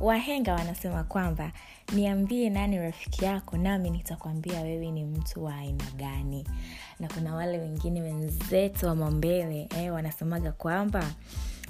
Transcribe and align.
wahenga 0.00 0.54
wanasema 0.54 1.04
kwamba 1.04 1.52
niambie 1.92 2.50
nani 2.50 2.78
rafiki 2.78 3.24
yako 3.24 3.56
nami 3.56 3.90
nitakwambia 3.90 4.60
wewe 4.60 4.90
ni 4.90 5.04
mtu 5.04 5.44
wa 5.44 5.54
aina 5.56 5.84
gani. 5.96 6.46
Na 7.00 7.08
kuna 7.08 7.34
wale 7.34 7.58
wengine 7.58 8.02
wenzetu 8.02 8.86
wa 8.86 8.94
mambele 8.94 9.68
eh, 9.78 9.94
wanasemaga 9.94 10.52
kwamba 10.52 11.04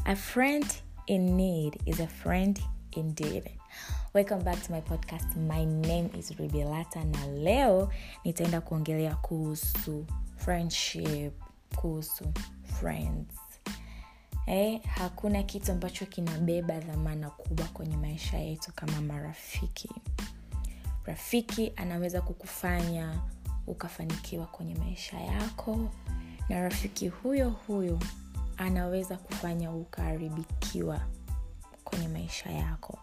a 0.04 0.16
friend 0.16 0.66
in 1.06 1.36
need 1.36 1.78
is 1.84 2.00
a 2.00 2.06
friend 2.06 2.60
indeed. 2.90 3.50
Welcome 4.14 4.42
back 4.44 4.62
to 4.66 4.72
my 4.72 4.80
podcast. 4.80 5.36
My 5.36 5.64
name 5.64 6.10
is 6.18 6.30
ribilata 6.30 7.04
na 7.04 7.26
leo 7.26 7.92
nitaenda 8.24 8.60
kuongelea 8.60 9.14
kuhusu 9.14 10.06
friendship 10.36 11.32
kuhusu 11.76 12.24
friends 12.64 13.34
eh, 14.46 14.80
hakuna 14.84 15.42
kitu 15.42 15.72
ambacho 15.72 16.06
kinabeba 16.06 16.80
dhamana 16.80 17.30
kubwa 17.30 17.66
kwenye 17.66 17.96
maisha 17.96 18.38
yetu 18.38 18.72
kama 18.74 19.00
marafiki. 19.00 19.90
Rafiki 21.04 21.72
anaweza 21.76 22.22
kukufanya 22.22 23.20
ukafanikiwa 23.66 24.46
kwenye 24.46 24.74
maisha 24.74 25.20
yako 25.20 25.90
na 26.48 26.60
rafiki 26.62 27.08
huyo 27.08 27.50
huyo 27.50 27.98
anaweza 28.56 29.16
kufanya 29.16 29.72
ukaharibikiwa 29.72 31.00
kwenye 31.84 32.08
maisha 32.08 32.50
yako. 32.50 32.98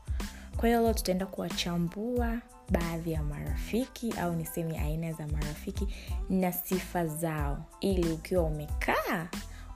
Kwa 0.57 0.67
hiyo 0.69 0.81
leo 0.81 0.93
tutaenda 0.93 1.25
kuwachambua 1.25 2.37
baadhi 2.69 3.11
ya 3.11 3.23
marafiki 3.23 4.11
au 4.11 4.35
niseme 4.35 4.79
aina 4.79 5.13
za 5.13 5.27
marafiki 5.27 5.87
na 6.29 6.51
sifa 6.53 7.07
zao. 7.07 7.65
Ili 7.79 8.09
ukiwa 8.11 8.43
umekaa 8.43 9.27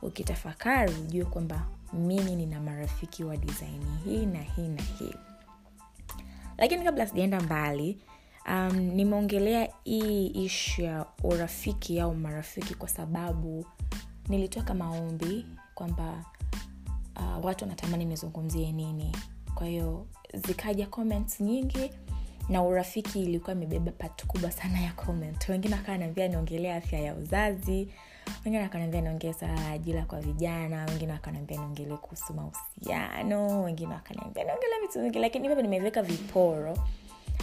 ukitafakari 0.01 0.93
ujue 0.93 1.25
kwamba 1.25 1.67
mimi 1.93 2.35
nina 2.35 2.62
marafiki 2.62 3.23
wa 3.23 3.37
disaini 3.37 3.85
hii 4.05 4.26
na 4.26 4.39
hii 4.41 4.67
na 4.67 4.81
hii. 4.81 5.15
Lakini 6.57 6.84
kabla 6.84 7.07
sijaenda 7.07 7.41
mbali 7.41 7.98
um, 8.48 8.77
nimeongelea 8.77 9.70
hii 9.84 10.27
ishu 10.27 10.81
ya 10.81 11.05
urafiki 11.23 11.99
au 11.99 12.15
marafiki 12.15 12.76
kwa 12.76 12.89
sababu 12.89 13.65
nilitoka 14.29 14.73
maombi 14.73 15.45
kwamba 15.76 16.26
uh, 17.15 17.45
watu 17.45 17.63
wanatamani 17.65 18.05
nizungumzie 18.05 18.71
nini. 18.71 19.15
Kwa 19.55 19.67
hiyo 19.67 20.07
zikaja 20.33 20.87
comments 20.87 21.41
nyingi 21.41 21.91
na 22.49 22.63
urafiki 22.63 23.23
ilikuwa 23.23 23.51
imebeba 23.55 23.91
pat 23.91 24.26
kubwa 24.26 24.51
sana 24.51 24.81
ya 24.81 24.91
comment. 24.93 25.49
Wengine 25.49 25.76
wakawa 25.76 25.98
naambia 25.98 26.27
niongelea 26.27 26.76
afya 26.76 26.99
ya 26.99 27.15
uzazi 27.15 27.87
wengine 28.46 28.63
wakanaambia 28.63 29.01
niongee 29.01 29.34
swala 29.34 29.54
la 29.55 29.71
ajira 29.71 30.05
kwa 30.05 30.21
vijana 30.21 30.85
wengine 30.85 31.12
wakaniambia 31.13 31.57
niongele 31.57 31.98
kuhusu 31.98 32.34
mahusiano 32.34 33.63
wengine 33.63 33.93
wakaniambia 33.93 34.43
niongele 34.43 34.73
vitu 34.82 35.01
vingi 35.01 35.20
lakini 35.20 35.48
hivyo 35.48 35.62
nimeweka 35.63 36.01
viporo. 36.01 36.77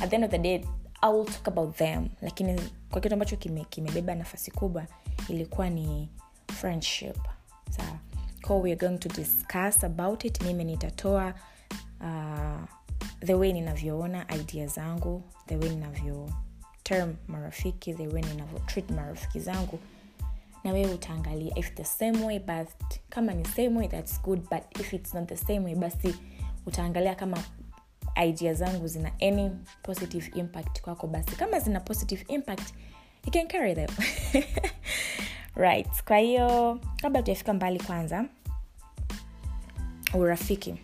At 0.03 0.11
the 0.11 0.17
end 0.17 0.25
of 0.25 0.30
the 0.30 0.39
day 0.39 0.64
I 1.03 1.12
will 1.12 1.27
talk 1.27 1.48
about 1.48 1.77
them. 1.77 2.08
Lakini 2.22 2.61
kwa 2.91 3.00
kitu 3.00 3.14
ambacho 3.14 3.36
kime, 3.36 3.64
kimebeba 3.70 4.14
nafasi 4.14 4.50
kubwa 4.50 4.84
ilikuwa 5.28 5.70
ni 5.70 6.08
friendship. 6.53 7.17
Sawa. 7.70 7.98
So 8.47 8.61
we 8.61 8.73
are 8.73 8.77
going 8.89 8.98
to 8.98 9.08
discuss 9.08 9.84
about 9.84 10.25
it. 10.25 10.42
Mimi 10.42 10.64
nitatoa 10.64 11.34
uh, 12.00 12.64
the 13.27 13.34
way 13.34 13.52
ninavyoona 13.52 14.27
idea 14.41 14.67
zangu 14.67 15.23
the 15.47 15.56
way 15.56 15.69
ninavyo 15.69 16.30
term 16.83 17.14
marafiki 17.28 17.95
the 17.95 18.06
way 18.08 18.23
ninavyo 18.23 18.58
treat 18.58 18.91
marafiki 18.91 19.41
zangu 19.41 19.78
na 20.69 20.74
wewe 20.74 20.94
utaangalia 20.94 21.58
if 21.58 21.74
the 21.74 21.84
same 21.84 22.24
way 22.24 22.38
but 22.38 22.69
kama 23.08 23.34
ni 23.34 23.44
same 23.44 23.78
way 23.78 23.88
thats 23.88 24.22
good 24.22 24.41
but 24.41 24.80
if 24.80 24.92
it's 24.92 25.14
not 25.14 25.28
the 25.28 25.36
same 25.36 25.61
way 25.61 25.74
basi 25.74 26.14
utaangalia 26.66 27.14
kama 27.14 27.44
idea 28.24 28.55
zangu 28.55 28.86
zina 28.86 29.12
any 29.20 29.51
positive 29.83 30.30
impact 30.34 30.80
kwako 30.80 31.06
basi 31.06 31.36
kama 31.36 31.61
zina 31.61 31.80
positive 31.80 32.24
impact 32.29 32.74
you 33.27 33.33
can 33.33 33.46
carry 33.46 33.74
them. 33.74 33.89
Right 35.56 36.05
kwa 36.05 36.17
hiyo 36.17 36.80
kabla 37.02 37.23
tujafika 37.23 37.55
mbali 37.55 37.80
kwanza 37.80 38.24
urafiki. 40.14 40.74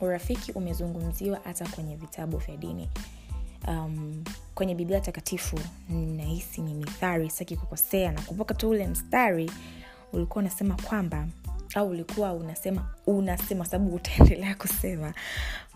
Urafiki 0.00 0.52
umezungumziwa 0.52 1.40
hata 1.44 1.68
kwenye 1.68 1.96
vitabu 1.96 2.36
vya 2.36 2.56
dini 2.56 2.88
um, 3.68 4.24
kwenye 4.54 4.74
biblia 4.74 5.00
takatifu 5.00 5.60
nahisi 5.88 6.60
ni 6.60 6.74
mithari 6.74 7.30
sitaki 7.30 7.56
kukosea. 7.56 8.12
Nakumbuka 8.12 8.54
tu 8.54 8.68
ule 8.68 8.86
mstari 8.86 9.50
ulikuwa 10.12 10.42
unasema 10.42 10.76
kwamba 10.76 11.26
au 11.74 11.88
ulikuwa 11.88 12.32
unasema 12.32 12.94
unasema 13.06 13.64
sababu 13.64 13.94
utaendelea 13.94 14.54
kusema 14.62 15.14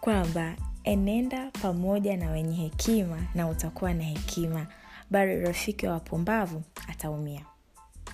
kwamba 0.01 0.57
enenda 0.85 1.51
pamoja 1.63 2.17
na 2.17 2.31
wenye 2.31 2.57
hekima 2.57 3.23
na 3.35 3.49
utakuwa 3.49 3.95
na 3.95 4.05
hekima 4.05 4.67
bali 5.11 5.41
rafiki 5.41 5.87
wa 5.87 5.93
wapumbavu 5.93 6.63
ataumia. 6.89 7.45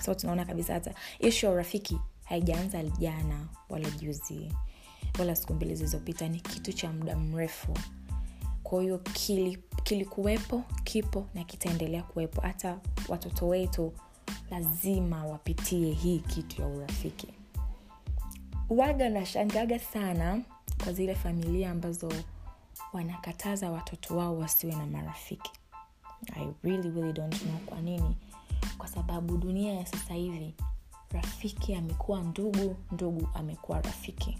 So 0.04 0.14
tunaona 0.14 0.44
kabisa 0.44 0.74
hata 0.74 0.94
ishu 1.18 1.46
ya 1.46 1.52
urafiki 1.52 1.98
haijaanza 2.24 2.82
jana 2.84 3.46
wala 3.68 3.90
juzi 3.90 4.52
wala 5.18 5.36
siku 5.36 5.54
mbili 5.54 5.74
zilizopita 5.74 6.28
ni 6.28 6.40
kitu 6.40 6.72
cha 6.72 6.92
muda 6.92 7.16
mrefu 7.16 7.74
kwa 8.72 8.82
hiyo 8.82 8.98
kilikuwepo 9.84 10.58
kili 10.58 10.82
kipo 10.84 11.26
na 11.34 11.44
kitaendelea 11.44 12.02
kuwepo. 12.02 12.40
Hata 12.40 12.78
watoto 13.08 13.48
wetu 13.48 13.92
lazima 14.50 15.24
wapitie 15.26 15.92
hii 15.92 16.18
kitu 16.18 16.62
ya 16.62 16.68
urafiki. 16.68 17.28
Waga 18.70 19.08
nashangaga 19.08 19.78
sana 19.78 20.40
kwa 20.84 20.92
zile 20.92 21.14
familia 21.14 21.70
ambazo 21.70 22.12
wanakataza 22.92 23.70
watoto 23.70 24.16
wao 24.16 24.38
wasiwe 24.38 24.74
na 24.74 24.86
marafiki. 24.86 25.50
I 26.36 26.46
really, 26.62 26.90
really 26.90 27.12
don't 27.12 27.42
know 27.42 27.58
kwa 27.66 27.80
nini. 27.80 28.16
Kwa 28.78 28.88
sababu 28.88 29.36
dunia 29.36 29.72
ya 29.74 29.86
sasa 29.86 30.14
hivi 30.14 30.54
rafiki 31.10 31.74
amekuwa 31.74 32.20
ndugu 32.22 32.76
ndugu 32.92 33.28
amekuwa 33.34 33.80
rafiki. 33.80 34.38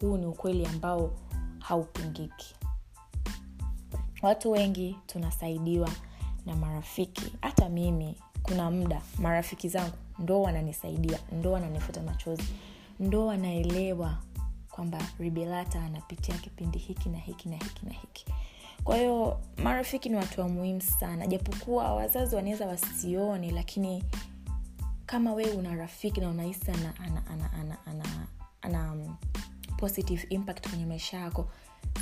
Huu 0.00 0.16
ni 0.16 0.26
ukweli 0.26 0.66
ambao 0.66 1.10
haupingiki 1.58 2.54
watu 4.22 4.50
wengi 4.50 4.96
tunasaidiwa 5.06 5.90
na 6.46 6.56
marafiki. 6.56 7.32
Hata 7.40 7.68
mimi 7.68 8.16
kuna 8.42 8.70
muda 8.70 9.02
marafiki 9.18 9.68
zangu 9.68 9.96
ndo 10.18 10.42
wananisaidia 10.42 11.18
ndo 11.32 11.52
wananifuta 11.52 12.02
machozi 12.02 12.42
ndo 13.00 13.26
wanaelewa 13.26 14.18
kwamba 14.70 14.98
ribelata 15.18 15.82
anapitia 15.84 16.34
kipindi 16.38 16.78
hiki 16.78 17.08
na 17.08 17.18
hiki 17.18 17.48
na 17.48 17.56
hiki 17.56 17.86
na 17.86 17.92
hiki. 17.92 18.26
Kwa 18.84 18.96
hiyo 18.96 19.40
marafiki 19.62 20.08
ni 20.08 20.16
watu 20.16 20.40
wa 20.40 20.48
muhimu 20.48 20.80
sana. 20.80 21.26
Japokuwa 21.26 21.94
wazazi 21.94 22.36
wanaweza 22.36 22.66
wasione 22.66 23.50
lakini 23.50 24.04
kama 25.06 25.32
wewe 25.34 25.52
una 25.52 25.74
rafiki 25.74 26.20
na 26.20 26.28
unahisi 26.28 26.70
ana, 26.70 26.94
ana, 27.00 27.22
ana, 27.30 27.52
ana, 27.52 27.76
ana, 27.86 28.26
ana 28.62 28.92
um, 28.92 29.16
positive 29.76 30.26
impact 30.30 30.68
kwenye 30.68 30.86
maisha 30.86 31.16
yako 31.18 31.48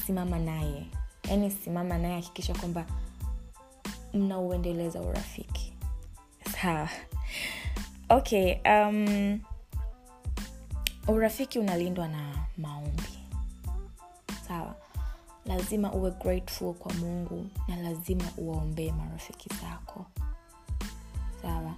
simama 0.07 0.39
naye 0.39 0.87
yaani 1.29 1.51
simama 1.51 1.99
naye 1.99 2.15
hakikisha 2.15 2.55
kwamba 2.55 2.87
mnauendeleza 4.15 5.01
urafiki. 5.01 5.73
Sawa. 6.63 6.89
Okay 8.09 8.57
um, 8.65 9.41
urafiki 11.09 11.59
unalindwa 11.59 12.09
na 12.09 12.35
maombi. 12.59 13.19
Sawa. 14.49 14.75
Lazima 15.47 15.93
uwe 15.93 16.11
grateful 16.11 16.75
kwa 16.75 16.95
mungu 16.95 17.47
na 17.69 17.77
lazima 17.77 18.25
uwaombee 18.37 18.93
marafiki 18.93 19.49
zako. 19.63 20.07
Sawa. 21.43 21.75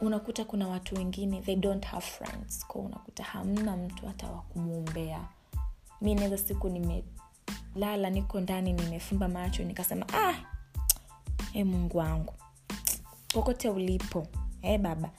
Unakuta 0.00 0.44
kuna 0.44 0.68
watu 0.68 0.94
wengine 0.94 1.40
they 1.40 1.56
don't 1.56 1.84
have 1.84 2.06
friends. 2.06 2.66
Kwa 2.66 2.80
unakuta 2.82 3.24
hamna 3.24 3.76
mtu 3.76 4.06
hata 4.06 4.26
wa 4.30 4.40
kumwombea 4.42 5.20
mi 6.00 6.14
naweza 6.14 6.38
siku 6.38 6.68
nimelala 7.74 8.10
niko 8.10 8.40
ndani 8.40 8.72
nimefumba 8.72 9.28
macho 9.28 9.64
nikasema 9.64 10.06
ah 10.14 10.34
e 11.54 11.64
mungu 11.64 11.98
wangu 11.98 12.32
kokote 13.34 13.68
ulipo 13.68 14.26
e 14.62 14.78
baba 14.78 15.10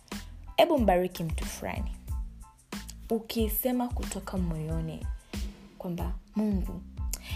hebu 0.57 0.79
mbariki 0.79 1.23
mtu 1.23 1.45
fulani 1.45 1.91
ukisema 3.09 3.87
kutoka 3.87 4.37
moyoni 4.37 5.07
kwamba 5.77 6.11
mungu 6.35 6.81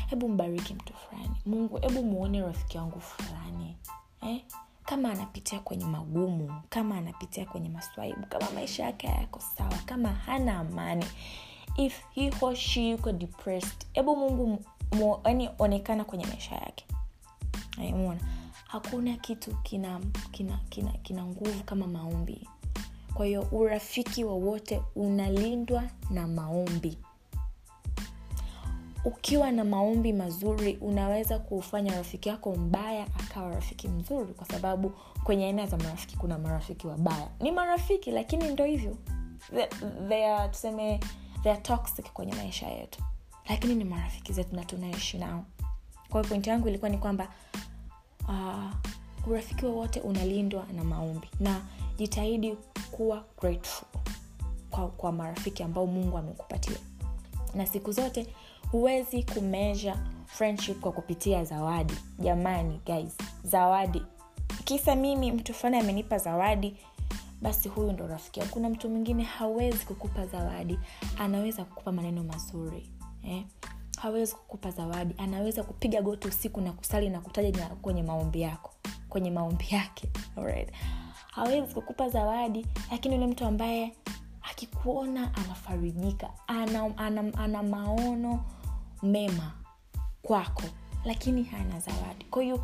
hebu 0.08 0.30
mbariki 0.30 0.74
mtu 0.74 0.94
fulani 0.94 1.36
mungu 1.46 1.78
hebu 1.78 2.04
muone 2.04 2.42
rafiki 2.42 2.78
yangu 2.78 3.00
fulani 3.02 3.78
eh? 4.22 4.42
kama 4.86 5.12
anapitia 5.12 5.60
kwenye 5.60 5.86
magumu 5.86 6.62
kama 6.70 6.98
anapitia 6.98 7.46
kwenye 7.46 7.70
maswaibu 7.70 8.26
kama 8.26 8.52
maisha 8.52 8.84
yake 8.84 9.08
hayako 9.08 9.40
sawa 9.58 9.78
kama 9.86 10.10
hana 10.10 10.60
amani 10.60 11.06
if 11.78 12.02
he 12.16 12.32
or 12.42 12.56
she 12.56 12.90
yuko 12.90 13.12
depressed 13.12 13.86
hebu 13.94 14.16
mungu 14.16 14.60
yani 15.26 15.50
onekana 15.60 16.04
kwenye 16.06 16.26
maisha 16.26 16.56
yake. 16.56 16.86
Mona 17.78 18.20
hakuna 18.68 19.18
kitu 19.18 19.56
kina 19.64 20.00
kina 20.32 20.58
kina 20.70 20.92
kina 20.92 21.26
nguvu 21.26 21.64
kama 21.64 21.88
maombi. 21.88 22.48
Kwa 23.14 23.26
hiyo 23.26 23.48
urafiki 23.52 24.24
wowote 24.24 24.82
unalindwa 24.96 25.84
na 26.10 26.28
maombi. 26.28 26.98
Ukiwa 29.06 29.52
na 29.52 29.64
maombi 29.64 30.14
mazuri 30.14 30.78
unaweza 30.82 31.40
kufanya 31.40 31.96
rafiki 31.96 32.30
yako 32.30 32.56
mbaya 32.56 33.08
akawa 33.20 33.50
rafiki 33.56 33.88
mzuri 33.88 34.34
kwa 34.34 34.48
sababu 34.48 34.92
kwenye 35.24 35.46
aina 35.46 35.68
za 35.68 35.78
marafiki 35.78 36.18
kuna 36.18 36.38
marafiki 36.40 36.88
wabaya. 36.88 37.30
Ni 37.40 37.52
marafiki 37.52 38.12
lakini 38.12 38.48
ndo 38.54 38.66
hivyo. 38.66 38.98
They- 40.10 40.50
tuseme 40.50 41.00
toxic 41.62 42.14
kwenye 42.14 42.34
maisha 42.34 42.68
yetu 42.68 43.04
lakini 43.50 43.76
ni 43.76 43.84
marafiki 43.84 44.34
zetu 44.34 44.56
na 44.56 44.66
tunaishi 44.66 45.18
nao. 45.18 45.46
Kwa 46.10 46.22
hiyo 46.22 46.30
pointi 46.30 46.50
yangu 46.50 46.68
ilikuwa 46.68 46.90
ni 46.90 46.98
kwamba 46.98 47.28
uh, 48.28 49.28
urafiki 49.28 49.66
wowote 49.66 50.00
unalindwa 50.00 50.66
na 50.76 50.84
maombi. 50.84 51.28
Na 51.40 51.62
jitahidi 51.98 52.58
kuwa 52.92 53.24
grateful 53.42 53.88
kwa, 54.72 54.88
kwa 54.88 55.12
marafiki 55.12 55.64
ambao 55.64 55.88
mungu 55.88 56.18
amekupatia. 56.18 56.78
Na 57.54 57.66
siku 57.68 57.92
zote 57.92 58.28
huwezi 58.72 59.24
kumeasure 59.24 59.96
friendship 60.26 60.80
kwa 60.80 60.92
kupitia 60.92 61.44
zawadi. 61.46 61.94
Jamani 62.20 62.82
guys 62.86 63.18
zawadi. 63.44 64.02
Kisa 64.64 64.96
mimi 64.96 65.32
mtu 65.32 65.54
fulani 65.54 65.78
amenipa 65.80 66.18
zawadi 66.18 66.78
basi 67.42 67.70
huyu 67.70 67.92
ndo 67.92 68.08
rafiki. 68.08 68.40
Kuna 68.42 68.70
mtu 68.70 68.90
mwingine 68.90 69.24
hawezi 69.24 69.86
kukupa 69.86 70.26
zawadi 70.28 70.80
anaweza 71.18 71.66
kukupa 71.66 71.92
maneno 71.92 72.24
mazuri 72.24 72.90
eh? 73.24 73.44
hawezi 73.98 74.36
kukupa 74.36 74.72
zawadi. 74.72 75.16
Anaweza 75.18 75.64
kupiga 75.64 76.02
goti 76.02 76.28
usiku 76.28 76.62
na 76.62 76.72
kusali 76.74 77.10
na 77.10 77.22
kutaja 77.22 77.66
kwenye 77.82 78.04
maombi 78.04 78.42
yako. 78.42 78.72
Kwenye 79.10 79.32
maombi 79.32 79.66
yake. 79.70 80.10
Alright. 80.38 80.70
hawezi 81.32 81.74
kukupa 81.74 82.10
zawadi 82.10 82.66
lakini 82.92 83.16
yule 83.16 83.28
mtu 83.28 83.46
ambaye 83.46 83.96
akikuona 84.42 85.36
anafarijika 85.36 86.30
ana, 86.48 86.98
ana, 86.98 87.34
ana 87.38 87.64
maono 87.64 88.44
mema 89.04 89.52
kwako 90.22 90.64
lakini 91.06 91.44
hana 91.44 91.80
zawadi. 91.80 92.26
Kwa 92.32 92.44
hiyo 92.44 92.64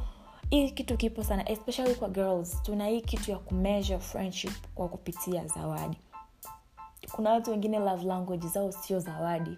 hii 0.49 0.69
kitu 0.71 0.97
kipo 0.97 1.23
sana 1.23 1.49
especially 1.49 1.95
kwa 1.95 2.09
girls. 2.09 2.61
Tuna 2.63 2.87
hii 2.87 3.01
kitu 3.01 3.31
ya 3.31 3.37
kumeasure 3.37 3.99
friendship 3.99 4.53
kwa 4.75 4.87
kupitia 4.89 5.47
zawadi. 5.47 5.97
Kuna 7.11 7.29
watu 7.29 7.51
wengine 7.51 7.79
love 7.79 8.03
language 8.05 8.47
zao 8.47 8.71
sio 8.71 8.99
zawadi 8.99 9.57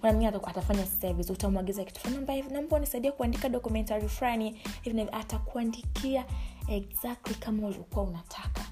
kuna 0.00 0.46
atafanya 0.50 0.86
service 0.86 1.32
utamwagiza 1.32 1.84
kitu 1.84 2.10
namba 2.10 2.32
hivi 2.32 3.12
kuandika 3.12 3.48
documentary 3.48 4.08
fulani 4.08 4.60
hivi 4.82 4.96
na 5.04 5.12
atakuandikia 5.12 6.24
exactly 6.68 7.34
kama 7.34 7.66
ulikuwa 7.66 8.04
unataka. 8.04 8.62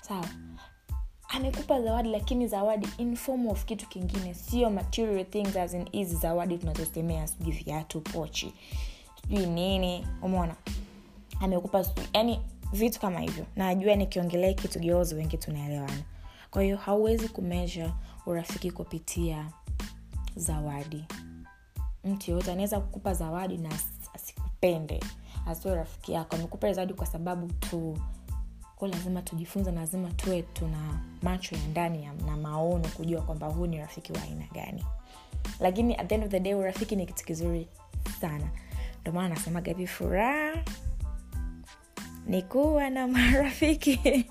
Sawa. 0.00 0.28
Amekupa 1.28 1.82
zawadi 1.82 2.08
lakini 2.08 2.48
zawadi 2.48 2.88
in 2.98 3.16
form 3.16 3.46
of 3.46 3.64
kitu 3.64 3.88
kingine 3.88 4.34
sio 4.34 4.70
material 4.70 5.24
things 5.24 5.56
as 5.56 5.74
in 5.74 5.88
hizi 5.92 6.16
zawadi 6.16 6.58
tunazosemea 6.58 7.26
sijui 7.26 7.52
viatu 7.52 8.00
pochi 8.00 8.52
sijui 9.22 9.46
nini 9.46 10.06
umeona? 10.22 10.54
Amekupa 11.40 11.84
yani 12.12 12.40
vitu 12.72 13.00
kama 13.00 13.20
hivyo 13.20 13.46
najua 13.56 13.94
nikiongelea 13.96 14.54
kitu 14.54 14.78
girls 14.78 15.12
wengi 15.12 15.38
tunaelewana. 15.38 16.02
Kwa 16.50 16.62
hiyo 16.62 16.76
hauwezi 16.76 17.28
kumeasure 17.28 17.90
urafiki 18.26 18.70
kupitia 18.70 19.46
zawadi. 20.36 21.04
Mtu 22.04 22.30
yoyote 22.30 22.52
anaweza 22.52 22.80
kukupa 22.80 23.14
zawadi 23.14 23.58
na 23.58 23.70
asikupende 24.14 25.00
asiwe 25.46 25.74
rafiki 25.74 26.12
yako. 26.12 26.36
Amekupa 26.36 26.72
zawadi 26.72 26.94
kwa 26.94 27.06
sababu 27.06 27.46
tu 27.52 27.98
ko 28.76 28.86
lazima 28.86 29.22
tujifunze 29.22 29.70
na 29.72 29.80
lazima 29.80 30.10
tuwe 30.12 30.42
tuna 30.42 31.00
macho 31.22 31.56
ya 31.56 31.66
ndani 31.66 32.08
na 32.26 32.36
maono 32.36 32.88
kujua 32.88 33.22
kwamba 33.22 33.46
huu 33.46 33.66
ni 33.66 33.78
rafiki 33.78 34.12
wa 34.12 34.22
aina 34.22 34.44
gani. 34.54 34.84
Lakini 35.60 35.96
at 35.96 36.08
the 36.08 36.14
end 36.14 36.24
of 36.24 36.30
the 36.30 36.40
day 36.40 36.54
urafiki 36.54 36.96
ni 36.96 37.06
kitu 37.06 37.24
kizuri 37.24 37.68
sana. 38.20 38.48
Ndomaana 39.02 39.28
nasemaga 39.28 39.68
hivi 39.72 39.86
furaha 39.86 40.64
ni 42.26 42.42
kuwa 42.42 42.90
na 42.90 43.08
marafiki. 43.08 44.00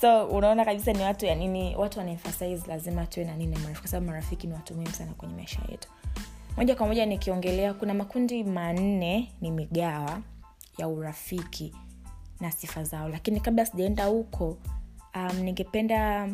So 0.00 0.26
unaona 0.26 0.64
kabisa 0.64 0.92
ni 0.92 1.02
watu 1.02 1.26
ya 1.26 1.34
nini 1.34 1.76
watu 1.76 1.98
wanaemphasize 1.98 2.62
lazima 2.68 3.06
tuwe 3.06 3.26
na 3.26 3.36
nini 3.36 3.52
marafiki 3.56 3.80
kwa 3.80 3.88
sababu 3.88 4.06
marafiki 4.06 4.46
ni 4.46 4.52
watu 4.52 4.74
muhimu 4.74 4.94
sana 4.94 5.12
kwenye 5.12 5.34
maisha 5.34 5.60
yetu. 5.70 5.88
Moja 6.56 6.76
kwa 6.76 6.86
moja 6.86 7.06
nikiongelea 7.06 7.74
kuna 7.74 7.94
makundi 7.94 8.44
manne 8.44 9.32
ni 9.40 9.50
migawa 9.50 10.20
ya 10.78 10.88
urafiki 10.88 11.74
na 12.40 12.50
sifa 12.50 12.84
zao. 12.84 13.08
Lakini 13.08 13.40
kabla 13.40 13.66
sijaenda 13.66 14.04
huko 14.04 14.58
um, 15.14 15.36
ningependa 15.42 16.28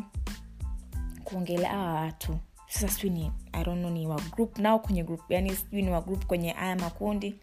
kuongelea 1.23 1.69
hawa 1.69 1.93
watu. 1.93 2.37
Sasa 2.67 2.87
sijui 2.87 3.09
ni 3.09 3.31
I 3.51 3.63
ni 3.75 4.07
wa 4.07 4.21
group 4.21 4.57
nao 4.59 4.79
kwenye 4.79 5.03
group 5.03 5.21
yani 5.31 5.55
sijui 5.55 5.81
ni 5.81 5.91
wa 5.91 6.01
group 6.01 6.25
kwenye 6.25 6.51
haya 6.51 6.75
makundi. 6.75 7.35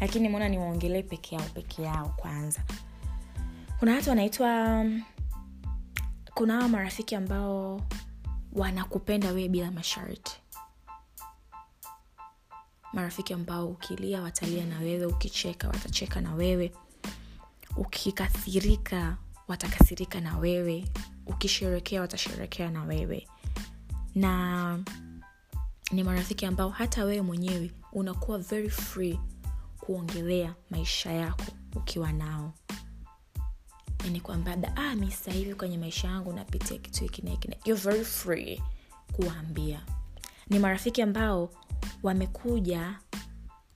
Lakini 0.00 0.28
mona 0.28 0.48
niwaongelee 0.48 1.02
peke 1.02 1.34
yao 1.34 1.44
peke 1.54 1.82
yao 1.82 2.14
kwanza 2.16 2.60
kuna 3.78 3.94
watu 3.94 4.10
wanaitwa 4.10 4.84
kuna 6.34 6.54
hawa 6.54 6.68
marafiki 6.68 7.14
ambao 7.14 7.82
wanakupenda 8.52 9.28
wewe 9.32 9.48
bila 9.48 9.70
masharti. 9.70 10.36
Marafiki 12.92 13.32
ambao 13.34 13.68
ukilia 13.68 14.22
watalia 14.22 14.66
na 14.66 14.78
wewe 14.78 15.06
ukicheka 15.06 15.68
watacheka 15.68 16.20
na 16.20 16.34
wewe. 16.34 16.72
Ukikasirika 17.76 19.16
watakasirika 19.48 20.20
na 20.20 20.38
wewe. 20.38 20.84
Ukisherekea 21.26 22.00
watasherekea 22.00 22.70
na 22.70 22.84
wewe. 22.84 23.28
Na 24.14 24.78
ni 25.92 26.04
marafiki 26.04 26.46
ambao 26.46 26.70
hata 26.70 27.04
wewe 27.04 27.22
mwenyewe 27.22 27.70
unakuwa 27.92 28.38
very 28.38 28.70
free 28.70 29.20
kuongelea 29.78 30.54
maisha 30.70 31.12
yako 31.12 31.44
ukiwa 31.76 32.12
nao 32.12 32.52
yani 34.08 34.20
kwamba 34.20 34.56
ah, 34.76 34.94
mi 34.94 35.14
hivi 35.32 35.54
kwenye 35.54 35.78
maisha 35.78 36.08
yangu 36.08 36.32
napitia 36.32 36.78
kitu 36.78 37.00
hiki 37.04 37.22
na 37.22 37.30
hiki 37.30 37.48
you're 37.64 37.82
very 37.90 38.04
free 38.04 38.62
kuwaambia. 39.12 39.80
Ni 40.50 40.58
marafiki 40.58 41.02
ambao 41.02 41.50
wamekuja 42.02 42.94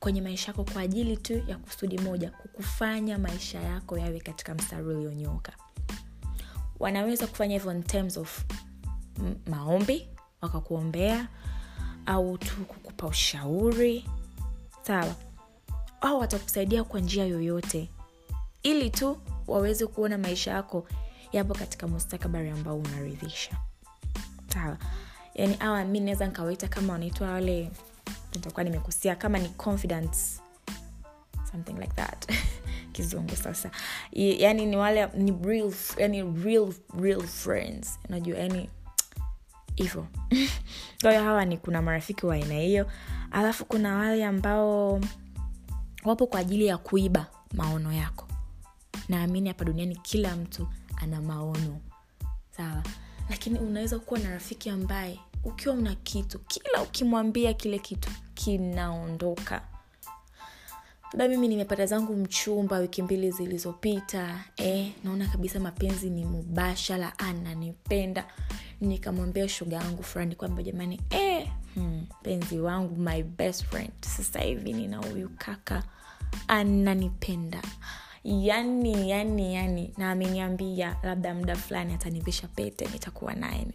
kwenye 0.01 0.21
maisha 0.21 0.47
yako 0.47 0.65
kwa 0.65 0.83
ajili 0.83 1.17
tu 1.17 1.43
ya 1.49 1.59
kusudi 1.59 1.99
moja 1.99 2.31
kukufanya 2.31 3.19
maisha 3.19 3.61
yako 3.61 3.99
yawe 3.99 4.21
katika 4.21 4.55
mstari 4.55 4.85
ulionyooka 4.87 5.53
wanaweza 6.81 7.27
kufanya 7.27 7.53
hivyo 7.55 7.73
in 7.73 7.83
terms 7.83 8.17
of 8.17 8.45
maombi 9.47 10.09
wakakuombea 10.41 11.29
au 12.07 12.39
tu 12.39 12.57
kukupa 12.57 13.07
ushauri. 13.07 14.09
Sawa. 14.83 15.15
Au 16.01 16.19
watakusaidia 16.21 16.85
kwa 16.85 17.01
njia 17.01 17.25
yoyote. 17.25 17.89
Ili 18.63 18.91
tu 18.91 19.19
waweze 19.47 19.87
kuona 19.87 20.19
maisha 20.19 20.51
yako 20.51 20.87
yapo 21.33 21.55
katika 21.55 21.89
mustakabari 21.89 22.51
ambao 22.51 22.79
unaridhisha. 22.79 23.57
Sawa. 24.55 24.77
Yani 25.35 25.57
awa 25.61 25.85
mi 25.85 26.01
naweza 26.01 26.27
nikawaita 26.27 26.69
kama 26.69 26.93
wanaitwa 26.93 27.31
wale 27.31 27.71
nitakuwa 28.35 28.65
nimekusia 28.65 29.17
kama 29.17 29.39
ni 29.39 29.49
confidence 29.49 30.43
something 31.53 31.73
like 31.73 31.93
that. 31.97 32.27
Kizungu 32.93 33.37
sasa. 33.37 33.71
Yani 34.13 34.67
ni 34.67 34.77
wale 34.77 35.09
ni 35.15 35.33
real, 35.45 35.73
yani 35.97 36.23
real, 36.45 36.73
real 37.01 37.23
friends. 37.23 37.99
Unajua 38.09 38.39
yani 38.39 38.71
hivo. 39.77 40.07
Kwa 41.03 41.13
hawa 41.13 41.45
ni 41.45 41.59
kuna 41.59 41.83
marafiki 41.83 42.27
wa 42.27 42.35
aina 42.35 42.55
hiyo. 42.55 42.87
Alafu 43.31 43.65
kuna 43.65 43.97
wale 43.97 44.25
ambao 44.25 45.01
wapo 46.05 46.27
kwa 46.27 46.41
ajili 46.41 46.67
ya 46.67 46.79
kuiba 46.79 47.27
maono 47.55 47.93
yako 47.93 48.27
naamini 49.09 49.49
hapa 49.49 49.65
duniani 49.65 49.97
kila 49.97 50.37
mtu 50.37 50.69
ana 50.97 51.21
maono. 51.21 51.81
Sawa. 52.57 52.83
Lakini 53.31 53.59
unaweza 53.59 53.99
kuwa 53.99 54.21
na 54.21 54.31
rafiki 54.31 54.71
ambaye 54.71 55.19
ukiwa 55.45 55.75
una 55.75 55.95
kitu 55.95 56.39
kila 56.39 56.83
ukimwambia 56.83 57.53
kile 57.55 57.79
kitu 57.79 58.11
kinaondoka. 58.35 59.63
Labda 61.13 61.29
mimi 61.29 61.49
nimepata 61.49 61.87
zangu 61.87 62.17
mchumba 62.17 62.79
wiki 62.79 63.03
mbili 63.03 63.31
zilizopita 63.31 64.45
eh, 64.57 64.93
naona 65.05 65.29
kabisa 65.29 65.61
mapenzi 65.61 66.11
ni 66.11 66.25
mubashara 66.25 67.19
ananipenda. 67.19 68.25
Nikamwambia 68.81 69.49
shoga 69.49 69.77
yangu 69.77 70.03
fulani 70.03 70.35
kwamba 70.35 70.63
jamani 70.63 71.01
eh, 71.11 71.49
hmm, 71.75 72.07
wangu 72.63 72.97
my 72.97 73.23
best 73.23 73.65
friend 73.65 73.91
sasa 74.01 74.41
hivi 74.41 74.73
nina 74.73 74.97
huyu 74.97 75.29
kaka 75.39 75.83
ananipenda 76.49 77.63
yani 78.25 79.11
yani 79.11 79.55
yani 79.55 79.95
na 79.97 80.11
ameniambia 80.11 80.97
labda 81.03 81.35
muda 81.35 81.57
fulani 81.57 81.95
atanivisha 81.95 82.49
pete 82.49 82.87
nitakuwa 82.93 83.35
naye. 83.35 83.67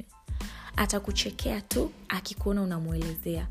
Atakuchekea 0.75 1.61
tu 1.61 1.91
akikuona 2.09 2.61
unamwelezea. 2.61 3.47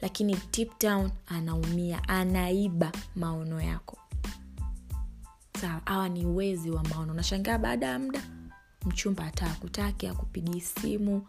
Lakini 0.00 0.36
deep 0.52 0.80
down 0.80 1.10
anaumia 1.26 2.08
anaiba 2.08 2.92
maono 3.16 3.60
yako. 3.60 3.98
Sawa 5.60 5.80
hawa 5.84 6.08
ni 6.08 6.26
wezi 6.26 6.70
wa 6.70 6.82
maono. 6.84 7.12
Unashangaa 7.12 7.58
baada 7.58 7.86
ya 7.86 7.98
muda 7.98 8.22
mchumba 8.86 9.24
ataakutaki 9.24 10.06
akupigii 10.06 10.60
simu 10.60 11.26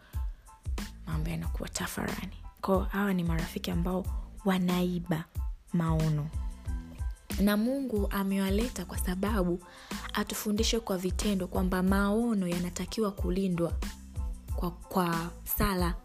mambo 1.08 1.30
yanakuwa 1.30 1.70
tafarani. 1.70 2.38
Kwao 2.62 2.80
hawa 2.80 3.14
ni 3.14 3.24
marafiki 3.24 3.72
ambao 3.72 4.06
wanaiba 4.46 5.24
maono 5.74 6.28
na 7.42 7.58
mungu 7.58 8.08
amewaleta 8.12 8.86
kwa 8.86 8.98
sababu 8.98 9.60
atufundishe 10.14 10.80
kwa 10.80 10.98
vitendo 10.98 11.48
kwamba 11.48 11.84
maono 11.84 12.48
yanatakiwa 12.48 13.12
kulindwa 13.12 13.74
kwa, 14.56 14.72
kwa 14.72 15.30
sala. 15.58 15.96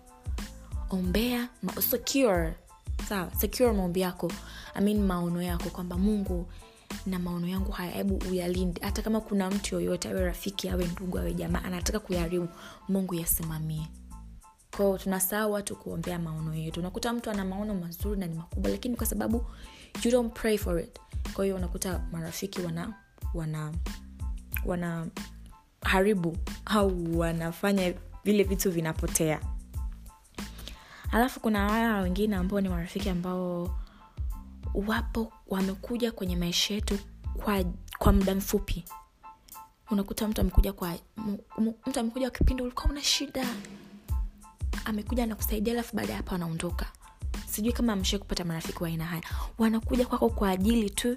Ombea 0.90 1.48
ma, 1.62 1.72
secure 1.82 2.54
sawa 3.08 3.30
secure 3.34 3.72
maombi 3.72 4.00
yako. 4.00 4.32
I 4.74 4.82
mean 4.84 5.02
maono 5.02 5.42
yako 5.42 5.70
kwamba 5.70 5.98
mungu 5.98 6.46
na 7.06 7.18
maono 7.18 7.46
yangu 7.48 7.72
haya 7.72 7.92
hebu 7.92 8.22
uyalinde. 8.30 8.80
Hata 8.84 9.02
kama 9.02 9.20
kuna 9.20 9.50
mtu 9.50 9.74
yoyote 9.74 10.08
awe 10.08 10.20
rafiki 10.24 10.68
awe 10.68 10.86
ndugu 10.86 11.18
awe 11.18 11.34
jamaa 11.34 11.62
anataka 11.62 11.98
kuyaribu 12.00 12.48
mungu 12.88 13.14
yasimamie. 13.14 13.86
Kwao 14.76 14.98
tunasahau 14.98 15.52
watu 15.52 15.76
kuombea 15.76 16.18
maono 16.18 16.54
yetu. 16.54 16.80
Unakuta 16.80 17.12
mtu 17.12 17.30
ana 17.30 17.44
maono 17.44 17.74
mazuri 17.74 18.20
na 18.20 18.26
ni 18.26 18.34
makubwa 18.34 18.70
lakini 18.70 18.96
kwa 18.96 19.06
sababu 19.06 19.46
you 20.02 20.10
don't 20.10 20.32
pray 20.34 20.58
for 20.58 20.80
it. 20.80 20.98
Kwa 21.34 21.44
hiyo 21.44 21.56
unakuta 21.56 21.98
marafiki 22.12 22.60
wana 22.60 22.94
wana 23.34 23.72
wana 24.64 25.06
haribu 25.82 26.36
au 26.66 27.18
wanafanya 27.18 27.94
vile 28.24 28.42
vitu 28.44 28.70
vinapotea. 28.70 29.40
Alafu 31.12 31.40
kuna 31.40 31.66
waya 31.66 31.96
wengine 31.96 32.36
ambao 32.36 32.60
ni 32.60 32.68
marafiki 32.68 33.08
ambao 33.08 33.78
wapo 34.74 35.32
wamekuja 35.46 36.12
kwenye 36.12 36.36
maisha 36.36 36.74
yetu 36.74 36.98
kwa 37.44 37.64
kwa 37.98 38.12
muda 38.12 38.34
mfupi. 38.34 38.84
Unakuta 39.90 40.28
mtu 40.28 40.40
amekuja 40.40 40.72
kwa 40.72 40.94
mtu 41.86 42.00
amekuja 42.00 42.30
kwa 42.30 42.38
kipindi 42.38 42.62
ulikuwa 42.62 42.86
una 42.90 43.02
shida. 43.02 43.46
Amekuja 44.84 45.24
anakusaidia 45.24 45.72
alafu 45.72 45.96
baada 45.96 46.10
ya 46.12 46.16
hapo 46.16 46.34
anaondoka 46.34 46.86
sijui 47.54 47.73
kama 47.73 47.96
mshe 47.96 48.18
kupata 48.18 48.44
marafiki 48.44 48.82
wa 48.82 48.88
aina 48.88 49.04
haya. 49.04 49.23
Wanakuja 49.58 50.06
kwako 50.06 50.28
kwa 50.30 50.50
ajili 50.50 50.90
tu 50.90 51.16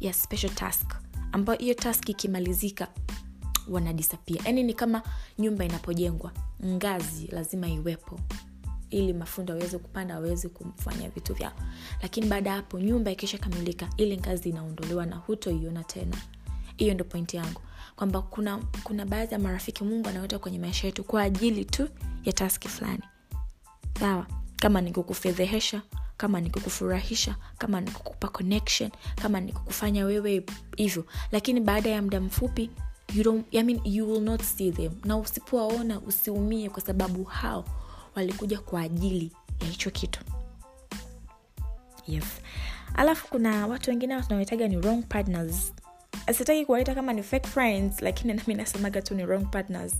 ya 0.00 0.12
special 0.12 0.50
task. 0.54 0.94
Ambayo 1.32 1.58
hiyo 1.58 1.74
task 1.74 2.08
ikimalizika 2.08 2.88
wanadisapia 3.68 4.42
yaani 4.44 4.62
ni 4.62 4.74
kama 4.74 5.02
nyumba 5.38 5.64
inapojengwa 5.64 6.32
ngazi 6.64 7.26
lazima 7.26 7.68
iwepo. 7.68 8.20
Ili 8.90 9.12
mafundi 9.12 9.52
waweze 9.52 9.78
kupanda 9.78 10.14
waweze 10.14 10.48
kufanya 10.48 11.08
vitu 11.10 11.34
vyao. 11.34 11.52
Lakini 12.02 12.26
baada 12.26 12.50
ya 12.50 12.56
hapo 12.56 12.80
nyumba 12.80 13.10
ikishakamilika 13.10 13.88
ile 13.96 14.16
ngazi 14.16 14.48
inaondolewa 14.48 15.06
na 15.06 15.16
hutoiona 15.16 15.84
tena. 15.84 16.16
Hiyo 16.76 16.94
ndo 16.94 17.04
pointi 17.04 17.36
yangu. 17.36 17.60
Kwamba 17.96 18.22
kuna 18.22 18.58
kuna 18.84 19.06
baadhi 19.06 19.32
ya 19.34 19.38
marafiki 19.40 19.84
mungu 19.84 20.08
anaweta 20.08 20.38
kwenye 20.38 20.58
maisha 20.58 20.86
yetu 20.86 21.04
kwa 21.04 21.22
ajili 21.22 21.64
tu 21.64 21.88
ya 22.24 22.32
taski 22.32 22.68
fulani. 22.68 23.02
Sawa 24.00 24.26
kama 24.56 24.80
ni 24.80 24.92
kukufedhehesha 24.92 25.82
kama 26.16 26.40
ni 26.40 26.50
kukufurahisha 26.50 27.36
kama 27.58 27.80
ni 27.80 27.90
kukupa 27.90 28.28
connection 28.28 28.90
kama 29.22 29.40
ni 29.40 29.52
kukufanya 29.52 30.04
wewe 30.04 30.44
hivyo. 30.76 31.04
Lakini 31.32 31.60
baada 31.60 31.90
ya 31.90 32.02
muda 32.02 32.20
mfupi 32.20 32.70
you, 33.14 33.22
don't, 33.24 33.46
I 33.54 33.62
mean, 33.62 33.80
you 33.84 34.10
will 34.12 34.22
not 34.22 34.42
see 34.42 34.72
them. 34.72 34.92
Na 35.04 35.16
usipowaona 35.16 36.00
usiumie 36.00 36.68
kwa 36.70 36.82
sababu 36.82 37.24
hao 37.24 37.64
walikuja 38.14 38.58
kwa 38.60 38.80
ajili 38.80 39.32
ya 39.60 39.66
hicho 39.66 39.90
kitu. 39.90 40.20
Yes. 42.06 42.24
Alafu 42.94 43.28
kuna 43.28 43.66
watu 43.66 43.90
wengine 43.90 44.22
tunaoitaga 44.22 44.68
ni 44.68 44.76
wrong 44.76 45.02
partners. 45.08 45.72
Sitaki 46.38 46.66
kuwaita 46.66 46.94
kama 46.94 47.12
ni 47.12 47.22
fake 47.22 47.48
friends 47.48 48.02
lakini 48.02 48.34
nami 48.34 48.54
nasemaga 48.54 49.02
tu 49.02 49.14
ni 49.14 49.26
wrong 49.26 49.44
partners 49.50 49.92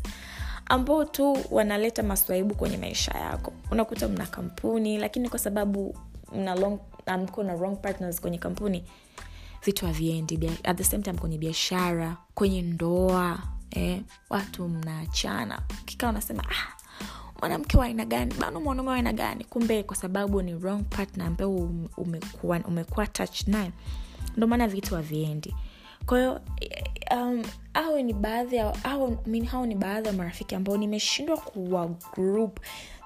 ambao 0.67 1.05
tu 1.05 1.39
wanaleta 1.51 2.03
maswaibu 2.03 2.55
kwenye 2.55 2.77
maisha 2.77 3.19
yako. 3.19 3.53
Unakuta 3.71 4.09
mna 4.09 4.27
kampuni 4.27 4.99
lakini 4.99 5.29
kwa 5.29 5.39
sababu 5.39 5.97
mna 6.35 6.55
long, 6.55 6.79
mko 7.23 7.43
na 7.43 7.55
wrong 7.55 7.77
partners 7.77 8.21
kwenye 8.21 8.39
kampuni 8.39 8.85
vitu 9.65 9.87
haviendi. 9.87 10.51
At 10.65 10.77
the 10.77 10.85
same 10.85 11.03
time 11.03 11.19
kwenye 11.19 11.39
biashara 11.39 12.17
kwenye 12.35 12.63
ndoa 12.63 13.39
eh, 13.71 14.01
watu 14.31 14.69
mnaachana. 14.69 15.63
Kikaa 15.85 16.09
unasema 16.11 16.43
ah, 16.51 16.77
mwanamke 17.41 17.79
wa 17.79 17.85
aina 17.85 18.05
gani? 18.05 18.35
Bana 18.41 18.61
mwanaume 18.61 18.91
wa 18.91 18.97
aina 18.97 19.13
gani? 19.13 19.45
Kumbe 19.45 19.83
kwa 19.83 19.97
sababu 19.97 20.43
ni 20.43 20.55
wrong 20.55 20.83
partner 20.91 21.27
ambayo 21.27 21.51
umekuwa 21.97 22.59
umekuwa 22.59 23.07
touch 23.07 23.47
naye 23.49 23.71
ndio 24.37 24.47
maana 24.49 24.69
vitu 24.69 24.95
haviendi. 24.95 25.55
Kwahiyo 26.07 26.41
um, 27.17 27.43
au 27.77 28.03
ni 28.03 28.13
baadhi 28.13 28.57
ya 28.57 28.75
hao 29.51 29.67
ni 29.67 29.75
baadhi 29.75 30.07
ya 30.09 30.13
marafiki 30.13 30.55
ambao 30.55 30.77
nimeshindwa 30.77 31.37
kuwa 31.37 31.89
group. 32.15 32.61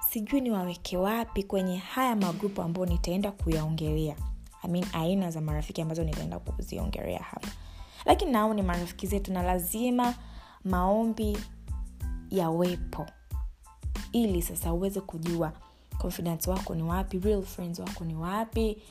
Sijui 0.09 0.41
niwaweke 0.41 0.97
wapi 0.97 1.43
kwenye 1.43 1.77
haya 1.77 2.15
magrupu 2.15 2.61
ambayo 2.61 2.85
nitaenda 2.85 3.31
kuyaongelea. 3.31 4.15
I 4.63 4.67
mean, 4.71 4.85
aina 4.93 5.31
za 5.31 5.41
marafiki 5.41 5.81
ambazo 5.81 6.03
nitaenda 6.03 6.39
kuziongelea 6.39 7.19
hapa. 7.19 7.47
Lakini 8.05 8.31
nao 8.31 8.53
ni 8.53 8.61
marafiki 8.61 9.07
zetu 9.07 9.33
na 9.33 9.43
lazima 9.43 10.13
maombi 10.63 11.37
yawepo. 12.29 13.05
Ili 14.11 14.41
sasa 14.41 14.73
uweze 14.73 15.01
kujua 15.01 15.51
confidence 15.97 16.49
wako 16.49 16.75
ni 16.75 16.83
wapi 16.83 17.19
real 17.19 17.43
friends 17.43 17.79
wako 17.79 18.03
ni 18.05 18.15
wapi 18.15 18.81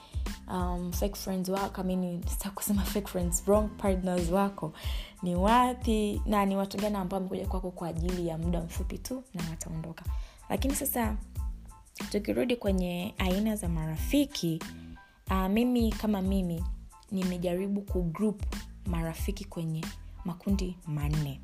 um, 0.49 0.93
fake 0.93 1.15
friends 1.17 1.49
wako. 1.49 1.81
Amini 1.81 2.25
kusema 2.55 2.83
fake 2.83 3.07
friends 3.09 3.43
wrong 3.47 3.69
partners 3.77 4.31
wako. 4.31 4.73
Ni 5.23 5.35
wapi? 5.37 6.23
Na 6.27 6.47
ni 6.47 6.57
watu 6.57 6.77
gani 6.79 6.97
ambao 6.97 7.17
wamekuja 7.19 7.47
kwako 7.47 7.71
kwa 7.71 7.89
ajili 7.89 8.27
ya 8.29 8.39
muda 8.39 8.61
mfupi 8.61 8.99
tu 8.99 9.23
na 9.35 9.43
wataondoka. 9.51 10.05
Lakini 10.49 10.75
sasa 10.75 11.17
tukirudi 12.11 12.57
kwenye 12.57 13.15
aina 13.19 13.57
za 13.57 13.69
marafiki 13.69 14.63
uh, 15.31 15.47
mimi 15.47 15.93
kama 15.93 16.23
mimi 16.23 16.65
nimejaribu 17.11 17.81
kugroup 17.83 18.43
marafiki 18.87 19.45
kwenye 19.45 19.85
makundi 20.25 20.77
manne. 20.87 21.41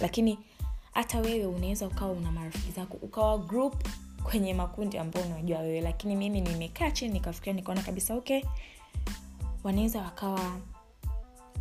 Lakini 0.00 0.38
hata 0.92 1.20
wewe 1.20 1.46
unaweza 1.46 1.86
ukawa 1.86 2.12
una 2.12 2.32
marafiki 2.32 2.72
zako 2.72 2.98
ukawa 3.02 3.38
group 3.38 3.88
kwenye 4.22 4.54
makundi 4.54 4.98
ambao 4.98 5.22
unajua 5.22 5.58
wewe. 5.58 5.80
Lakini 5.80 6.16
mimi 6.16 6.40
nimekaa 6.40 6.90
chini 6.90 7.12
nikafikiria 7.12 7.52
nikaona 7.54 7.82
kabisa 7.82 8.14
okay 8.14 8.42
wanaweza 9.64 10.00
wakawa 10.02 10.40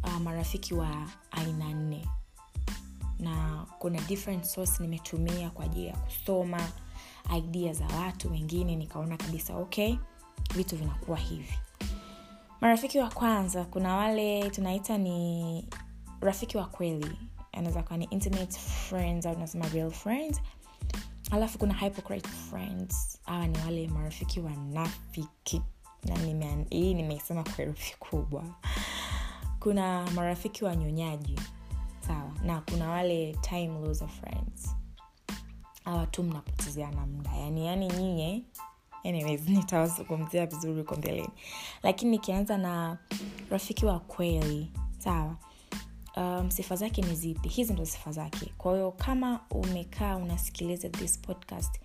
uh, 0.04 0.18
marafiki 0.24 0.74
wa 0.74 1.08
aina 1.32 1.74
nne. 1.74 2.06
Na 3.20 3.66
kuna 3.80 4.02
different 4.02 4.44
source 4.46 4.82
nimetumia 4.84 5.50
kwa 5.50 5.66
ajili 5.66 5.88
ya 5.88 5.96
kusoma 5.98 6.72
idea 7.38 7.74
za 7.74 7.86
watu 7.88 8.32
wengine 8.32 8.76
nikaona 8.76 9.18
kabisa 9.18 9.56
okay 9.58 9.96
vitu 10.56 10.76
vinakuwa 10.78 11.18
hivi. 11.18 11.54
Marafiki 12.62 13.00
wa 13.00 13.10
kwanza 13.10 13.66
kuna 13.66 13.96
wale 13.96 14.50
tunaita 14.50 14.98
ni 14.98 15.66
rafiki 16.22 16.58
wa 16.58 16.66
kweli. 16.66 17.12
Anaweza 17.52 17.84
kuwa 17.84 17.98
ni 17.98 18.06
intimate 18.06 18.60
friends 18.60 19.26
au 19.26 19.34
tunasema 19.34 19.68
real 19.70 19.92
friends 19.92 20.42
alafu 21.32 21.58
kuna 21.58 21.74
hypocrite 21.74 22.28
friends. 22.30 23.20
Hawa 23.26 23.48
ni 23.48 23.58
wale 23.58 23.88
marafiki 23.88 24.40
wanafiki 24.40 25.62
na 26.06 26.16
hii 26.70 26.94
nimeisema 26.94 27.44
kwa 27.44 27.52
herufi 27.54 27.96
kubwa. 28.00 28.44
Kuna 29.60 30.12
marafiki 30.12 30.66
wanyonyaji 30.66 31.40
sawa. 32.08 32.32
Na 32.44 32.62
kuna 32.62 32.90
wale 32.90 33.38
time 33.42 33.68
loser 33.80 34.08
friends. 34.08 34.76
Hawa 35.86 36.06
tu 36.08 36.24
mnapotezeana 36.24 37.06
muda. 37.06 37.32
Yani 37.32 37.66
yani 37.68 37.88
nyinye 37.88 38.44
anyways 39.06 39.48
nitawazungumzia 39.50 40.46
vizuri 40.46 40.80
huko 40.82 40.96
mbeleni. 40.96 41.30
Lakini 41.84 42.12
nikianza 42.12 42.58
na 42.58 42.98
rafiki 43.50 43.86
wa 43.86 44.00
kweli. 44.00 44.72
Sawa 44.98 45.36
um, 46.20 46.52
sifa 46.52 46.76
zake 46.76 47.02
ni 47.02 47.16
zipi? 47.16 47.50
Hizi 47.50 47.74
ndo 47.74 47.86
sifa 47.86 48.12
zake. 48.12 48.54
Kwa 48.58 48.74
hiyo 48.74 48.92
kama 48.92 49.40
umekaa 49.52 50.16
unasikiliza 50.18 50.90
this 50.90 51.20
podcast 51.20 51.80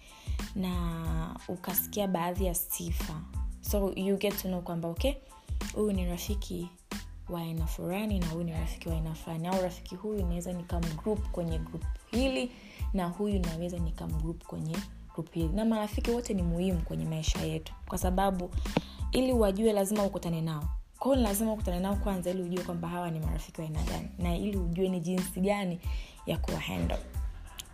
na 0.57 1.41
ukasikia 1.49 2.09
baadhi 2.09 2.45
ya 2.45 2.55
sifa 2.55 3.21
so 3.61 3.93
you 3.97 4.17
get 4.17 4.43
to 4.43 4.49
know 4.49 4.61
kwamba 4.63 4.89
okay 4.89 5.13
huyu 5.75 5.93
ni 5.93 6.07
rafiki 6.07 6.69
wa 7.29 7.41
aina 7.41 7.67
fulani 7.67 8.19
na 8.19 8.27
huyu 8.27 8.45
ni 8.45 8.53
rafiki 8.53 8.89
wa 8.89 8.95
aina 8.95 9.15
fulani. 9.15 9.49
Au 9.49 9.63
rafiki 9.63 9.95
huyu 9.97 10.27
naweza 10.27 10.53
nikamgroup 10.53 11.31
kwenye 11.31 11.59
group 11.59 11.85
hili 12.11 12.51
na 12.93 13.09
huyu 13.09 13.39
naweza 13.39 13.79
nikamgroup 13.79 14.45
kwenye 14.45 14.77
group 15.15 15.33
hili. 15.35 15.49
Na 15.49 15.65
marafiki 15.65 16.11
wote 16.11 16.35
ni 16.35 16.43
muhimu 16.43 16.81
kwenye 16.83 17.05
maisha 17.05 17.41
yetu 17.41 17.73
kwa 17.89 17.99
sababu 17.99 18.51
ili 19.13 19.33
wajue 19.33 19.73
lazima 19.73 20.05
ukutane 20.05 20.41
nao 20.41 20.65
kwao 21.05 21.15
lazima 21.17 21.53
ukutane 21.53 21.81
nao 21.81 21.97
kwanza 21.97 22.31
ili 22.31 22.43
ujue 22.43 22.65
kwamba 22.65 22.89
hawa 22.89 23.11
ni 23.11 23.21
marafiki 23.21 23.61
wa 23.61 23.67
aina 23.67 23.83
gani 23.83 24.09
na 24.19 24.37
ili 24.37 24.57
ujue 24.57 24.89
ni 24.89 25.01
jinsi 25.01 25.41
gani 25.41 25.81
ya 26.27 26.39
kuwa 26.39 26.61
handle. 26.61 26.99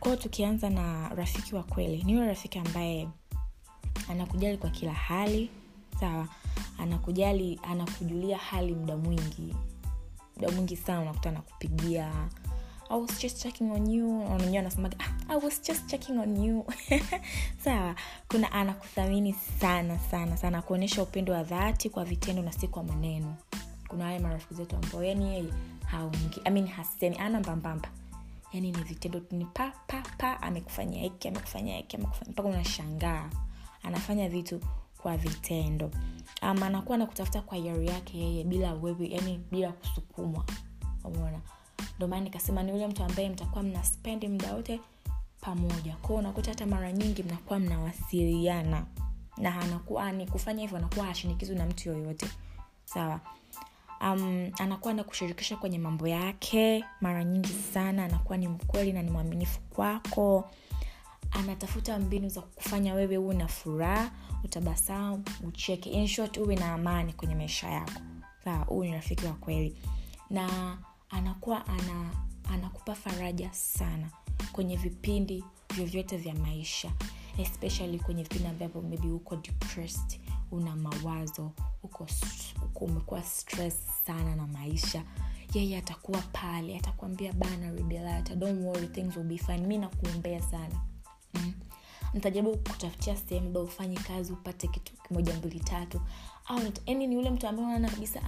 Kwao 0.01 0.17
tukianza 0.17 0.71
na 0.71 1.09
rafiki 1.09 1.55
wa 1.55 1.63
kweli 1.63 2.03
ni 2.03 2.13
yule 2.13 2.27
rafiki 2.27 2.59
ambaye 2.59 3.09
anakujali 4.09 4.59
kwa 4.59 4.71
kila 4.71 4.93
hali 4.93 5.51
sawa? 6.01 6.29
Anakujali 6.79 7.61
anakujulia 7.63 8.39
hali 8.39 8.75
muda 8.75 8.97
mwingi 8.97 9.57
muda 10.37 10.51
mwingi 10.53 10.77
sana 10.77 11.01
unakuta 11.01 11.29
anakupigia 11.29 12.13
I 12.91 12.97
was 12.97 13.21
just 13.23 13.41
checking 13.43 13.71
on 13.71 13.87
you. 13.87 14.07
Wenyewe 14.41 14.59
anasemaga 14.59 14.97
ah, 14.99 15.13
I 15.29 15.37
was 15.37 15.63
just 15.63 15.87
checking 15.91 16.19
on 16.19 16.37
you. 16.45 16.65
Sawa 17.65 17.95
kuna 18.29 18.53
anakuthamini 18.53 19.33
sana 19.61 19.99
sana 19.99 20.37
sana 20.37 20.63
kuonyesha 20.63 21.03
upendo 21.03 21.33
wa 21.33 21.43
dhati 21.43 21.91
kwa 21.91 22.05
vitendo 22.05 22.43
na 22.43 22.53
si 22.53 22.69
kwa 22.69 22.83
maneno. 22.85 23.35
Kuna 23.89 24.05
wale 24.05 24.19
marafiki 24.19 24.55
zetu 24.55 24.77
ambao 24.77 25.05
yani 25.05 25.29
yeye 25.29 25.45
haongi 25.87 26.41
I 26.45 26.67
hasemi 26.67 27.19
ana 27.19 27.41
mbambamba 27.41 27.89
yani 28.53 28.73
ni 28.73 28.83
vitendo 28.83 29.23
ni 29.31 29.45
pa 29.45 29.73
amekufanyia 30.43 31.03
hiki 31.03 31.29
amekufanyia 31.29 31.77
hiki 31.77 31.97
mpaka 32.29 32.49
unashangaa. 32.49 33.31
Anafanya 33.83 34.29
vitu 34.29 34.61
kwa 34.99 35.17
vitendo. 35.17 35.91
Um, 36.43 36.63
anakuwa 36.63 36.95
anakutafuta 36.95 37.43
kwa 37.43 37.59
yari 37.59 37.87
yake 37.87 38.19
yeye 38.19 38.45
bila 38.45 38.75
wewe 38.75 39.09
yani 39.09 39.41
bila 39.51 39.73
kusukumwa. 39.73 40.45
Umeona 41.05 41.41
ndio 42.01 42.09
maana 42.09 42.25
nikasema 42.25 42.63
ni 42.63 42.71
yule 42.73 42.87
mtu 42.87 43.05
ambaye 43.05 43.29
mtakuwa 43.29 43.63
mna 43.63 43.85
spendi 43.85 44.29
muda 44.29 44.55
wote 44.55 44.81
pamoja. 45.41 45.97
Kwao 46.03 46.19
unakuta 46.19 46.51
hata 46.51 46.67
mara 46.67 46.93
nyingi 46.93 47.23
mnakuwa 47.23 47.59
mnawasiliana. 47.59 48.87
Na 49.37 49.61
anakuwa 49.61 50.13
ni 50.13 50.27
kufanya 50.27 50.61
hivyo 50.61 50.79
anakuwa 50.79 51.07
hashinikizwi 51.07 51.57
na 51.57 51.67
mtu 51.67 51.89
yoyote. 51.89 52.27
Sawa. 52.85 53.21
Um, 54.01 54.51
anakuwa 54.59 54.95
nakushirikisha 54.95 55.57
kwenye 55.57 55.79
mambo 55.79 56.09
yake 56.09 56.85
mara 57.01 57.25
nyingi 57.25 57.49
sana 57.49 58.05
anakuwa 58.05 58.39
ni 58.39 58.49
mkweli 58.49 58.93
na 58.93 59.03
ni 59.03 59.11
mwaminifu 59.11 59.61
kwako. 59.61 60.51
Anatafuta 61.31 61.99
mbinu 61.99 62.29
za 62.29 62.41
kufanya 62.41 62.95
wewe 62.95 63.17
uwe 63.19 63.35
na 63.35 63.49
furaha 63.49 64.11
utabasamu 64.45 65.25
ucheke. 65.49 66.09
Uwe 66.45 66.57
na 66.57 66.73
amani 66.73 67.13
kwenye 67.13 67.35
maisha 67.35 67.69
yako. 67.71 68.01
Sawa 68.45 68.65
huyu 68.65 68.85
ni 68.91 68.93
rafiki 68.97 69.27
wa 69.27 69.33
kweli. 69.33 69.77
Na 70.31 70.49
anakuwa 71.11 71.67
ana 71.67 72.11
anakupa 72.53 72.95
faraja 72.95 73.53
sana 73.53 74.11
kwenye 74.53 74.77
vipindi 74.77 75.45
vyovyote 75.75 76.17
vya 76.17 76.35
maisha 76.35 76.93
especially 77.39 77.99
kwenye 77.99 78.23
vipindi 78.23 78.49
ambavyo 78.49 78.83
maybe 78.83 79.09
uko 79.09 79.37
depressed 79.37 80.21
una 80.51 80.77
mawazo 80.77 81.53
uko, 81.83 82.07
umekuwa 82.81 83.23
stress 83.23 83.77
sana 84.07 84.37
na 84.37 84.47
maisha. 84.47 85.03
Yeye 85.55 85.79
atakuwa 85.79 86.23
pale 86.33 86.77
atakuambia 86.79 87.33
bana 87.33 87.71
rebelata 87.71 88.35
don't 88.37 88.65
worry 88.65 88.87
things 88.89 89.17
will 89.17 89.27
be 89.27 89.39
fine. 89.39 89.59
Mi 89.67 89.79
nakuombea 89.79 90.43
sana. 90.43 90.81
Mm. 91.35 91.53
ntajaribu 92.15 92.57
kutafutia 92.57 93.17
sehemu 93.17 93.51
ba 93.51 93.61
ufanye 93.61 93.97
kazi 93.97 94.33
upate 94.33 94.69
kitu 94.69 94.93
kimoja 95.09 95.35
mbili 95.35 95.61
tatu. 95.61 96.01
Au 96.47 96.61
yani 96.87 97.07
ni 97.07 97.15
yule 97.15 97.31
mtu 97.31 97.49
ambaye 97.49 97.67
unaona 97.69 97.91
kabisa 97.91 98.23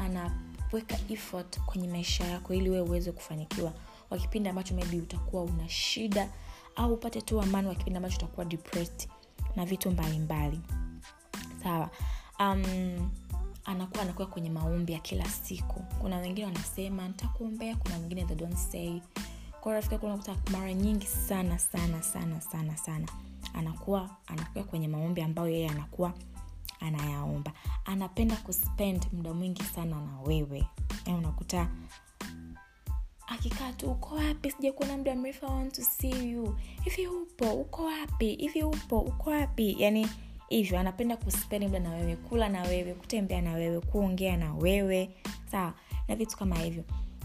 anaweka 0.73 0.99
effort 1.13 1.61
kwenye 1.61 1.89
maisha 1.89 2.25
yako 2.25 2.55
ili 2.55 2.71
wewe 2.71 2.89
uweze 2.89 3.13
kufanikiwa. 3.13 3.73
Kwa 4.09 4.19
kipindi 4.19 4.49
ambacho 4.49 4.75
maybe 4.75 4.97
utakuwa 4.99 5.43
una 5.43 5.69
shida 5.69 6.29
au 6.77 6.93
upate 6.95 7.21
tu 7.21 7.41
amani 7.43 7.69
wa 7.69 7.75
kipindi 7.75 7.97
ambacho 7.97 8.17
utakuwa 8.17 8.47
depressed 8.47 9.09
na 9.57 9.67
vitu 9.67 9.91
mbalimbali 9.91 10.61
sawa. 11.63 11.91
Um, 12.41 13.11
anakuwa 13.65 14.03
anakuwa 14.03 14.27
kwenye 14.29 14.51
maombi 14.51 14.93
ya 14.93 14.99
kila 14.99 15.25
siku. 15.25 15.81
Kuna 16.01 16.17
wengine 16.19 16.47
wanasema 16.47 17.09
nitakuombea 17.09 17.77
kuna 17.77 17.99
wengine 17.99 18.25
they 18.25 18.37
don't 18.37 18.57
say. 18.57 19.01
Rafiki 19.65 20.07
unakuta 20.07 20.37
mara 20.53 20.75
nyingi 20.75 21.07
sana 21.07 21.59
sana 21.59 22.03
sana 22.03 22.41
sana 22.41 22.77
sana 22.77 23.09
anakuwa 23.55 24.11
anakuwa 24.27 24.65
kwenye 24.65 24.89
maombi 24.89 25.23
ambayo 25.23 25.49
yeye 25.49 25.69
anakuwa 25.69 26.13
anayaomba. 26.83 27.53
Anapenda 27.85 28.37
kuspend 28.37 29.07
muda 29.13 29.35
mwingi 29.35 29.63
sana 29.63 30.01
na 30.01 30.21
wewe. 30.27 30.67
Yani 31.07 31.19
unakuta 31.19 31.69
akikaa 33.27 33.73
tu 33.73 33.91
uko 33.91 34.15
wapi? 34.15 34.51
Sijakuona 34.51 34.97
muda 34.97 35.15
mrefu 35.15 35.47
want 35.47 35.75
to 35.75 35.83
see 35.83 36.31
you. 36.31 36.57
Hivi 36.85 37.07
upo? 37.07 37.53
Uko 37.53 37.85
wapi? 37.85 38.35
Hivi 38.35 38.63
upo? 38.63 38.99
Uko 39.01 39.31
wapi? 39.31 39.77
Yani 39.79 40.09
hivyo 40.49 40.79
anapenda 40.79 41.17
kuspend 41.17 41.65
muda 41.65 41.79
na 41.79 41.91
wewe 41.91 42.17
kula 42.17 42.49
na 42.49 42.63
wewe 42.63 42.95
kutembea 42.95 43.43
na 43.43 43.53
wewe 43.53 43.81
kuongea 43.81 44.37
na 44.37 44.55
wewe. 44.55 45.11
Sawa? 45.51 45.75
Na 46.09 46.17
vitu 46.17 46.37
kama 46.37 46.57
hivyo. 46.59 46.85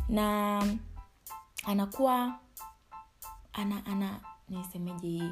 Na 0.10 0.63
anakuwa 1.65 2.39
ana 3.53 3.86
ana 3.86 4.19
nisemeje 4.49 5.08
hii? 5.08 5.32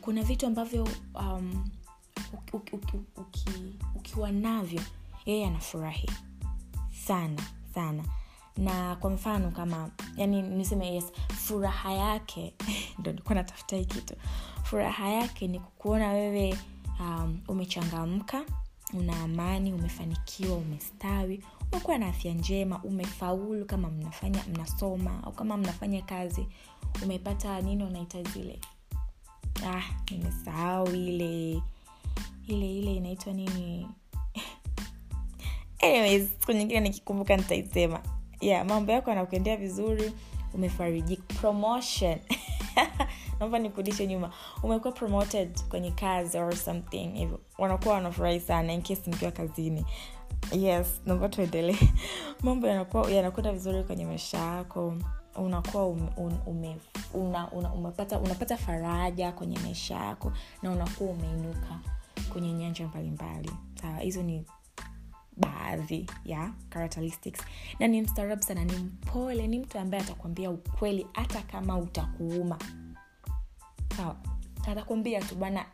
Kuna 0.00 0.22
vitu 0.22 0.46
ambavyo 0.46 0.88
um, 1.14 1.64
uki, 2.32 2.56
uki, 2.76 2.96
uki, 3.16 3.50
ukiwa 3.94 4.32
navyo 4.32 4.80
yeye 5.26 5.46
anafurahi. 5.46 6.10
Sana 7.06 7.42
sana. 7.74 8.04
Na 8.56 8.96
kwa 8.96 9.10
mfano 9.10 9.50
kama 9.50 9.90
yani 10.16 10.42
niseme 10.42 10.94
yes 10.94 11.04
furaha 11.28 11.92
yake 11.92 12.54
ndo 12.98 13.10
nilikuwa 13.10 13.34
natafuta 13.34 13.76
hii 13.76 13.84
kitu. 13.84 14.14
Furaha 14.62 15.08
yake 15.08 15.48
ni 15.48 15.60
kukuona 15.60 16.08
wewe 16.08 16.58
um, 17.00 17.40
umechangamka 17.48 18.44
una 18.94 19.20
amani 19.20 19.72
umefanikiwa 19.72 20.56
umestawi 20.56 21.44
umekuwa 21.72 21.98
na 21.98 22.06
afya 22.08 22.34
njema 22.34 22.80
umefaulu 22.84 23.64
kama 23.64 23.90
mnafanya 23.90 24.44
mnasoma 24.48 25.22
au 25.24 25.32
kama 25.32 25.56
mnafanya 25.56 26.02
kazi 26.02 26.46
umepata 27.02 27.60
nini 27.60 27.84
unaita 27.84 28.22
zile 28.22 28.60
ah 29.66 29.82
nimesahau 30.10 30.94
ile 30.94 31.62
ile 32.46 32.78
ile 32.78 32.94
inaitwa 32.94 33.32
nini? 33.32 33.88
Anyways 35.82 36.28
siku 36.40 36.52
nyingine 36.52 36.80
nikikumbuka 36.80 37.36
nitaisema. 37.36 38.00
Yeah 38.40 38.66
mambo 38.66 38.92
yako 38.92 39.10
anakuendea 39.10 39.56
vizuri 39.56 40.12
umefarijika 40.54 41.34
promotion. 41.40 42.18
Naomba 43.40 43.58
nikurudishe 43.58 44.06
nyuma. 44.06 44.30
Umekuwa 44.62 44.92
promoted 44.92 45.62
kwenye 45.68 45.90
kazi 45.90 46.38
or 46.38 46.56
something. 46.56 47.08
Hivyo 47.14 47.40
wanakuwa 47.58 47.94
wanafurahi 47.94 48.40
sana 48.40 48.72
in 48.72 48.82
mkiwa 49.06 49.30
kazini. 49.30 49.86
Yes 50.52 51.00
naomba 51.06 51.28
tuendelee. 51.28 51.76
Mambo 52.42 52.66
yanakuwa 52.66 53.10
yanakwenda 53.10 53.52
vizuri 53.52 53.84
kwenye 53.84 54.04
maisha 54.04 54.38
yako. 54.38 54.94
Unakuwa 55.36 55.86
ume, 55.86 56.08
ume, 56.46 56.76
una, 57.14 57.50
una, 57.52 57.72
umepata, 57.72 58.18
unapata 58.18 58.56
faraja 58.56 59.32
kwenye 59.32 59.58
maisha 59.58 59.94
yako 59.94 60.32
na 60.62 60.70
unakuwa 60.70 61.10
umeinuka 61.10 61.78
kwenye 62.30 62.52
nyanja 62.52 62.88
mbalimbali. 62.88 63.50
Sawa 63.82 63.98
hizo 63.98 64.22
ni 64.22 64.46
baadhi 65.36 66.06
ya 66.24 66.52
characteristics. 66.70 67.40
Na 67.78 67.86
ni 67.88 68.02
mstaarabu 68.02 68.42
sana 68.42 68.64
ni 68.64 68.72
mpole 68.76 69.46
ni 69.46 69.58
mtu 69.58 69.78
ambaye 69.78 70.02
atakwambia 70.02 70.50
ukweli 70.50 71.06
hata 71.12 71.42
kama 71.42 71.78
utakuuma. 71.78 72.58
Sawa 73.96 74.16
atakwambia 74.66 75.20
tu 75.20 75.34
bana 75.34 75.66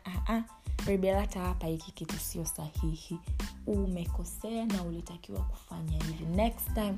rebelata 0.85 1.39
hapa 1.39 1.67
hiki 1.67 1.91
kitu 1.91 2.15
sio 2.19 2.45
sahihi. 2.45 3.19
Umekosea 3.67 4.65
na 4.65 4.83
ulitakiwa 4.83 5.41
kufanya 5.41 6.03
hivi. 6.03 6.25
Next 6.25 6.73
time 6.73 6.95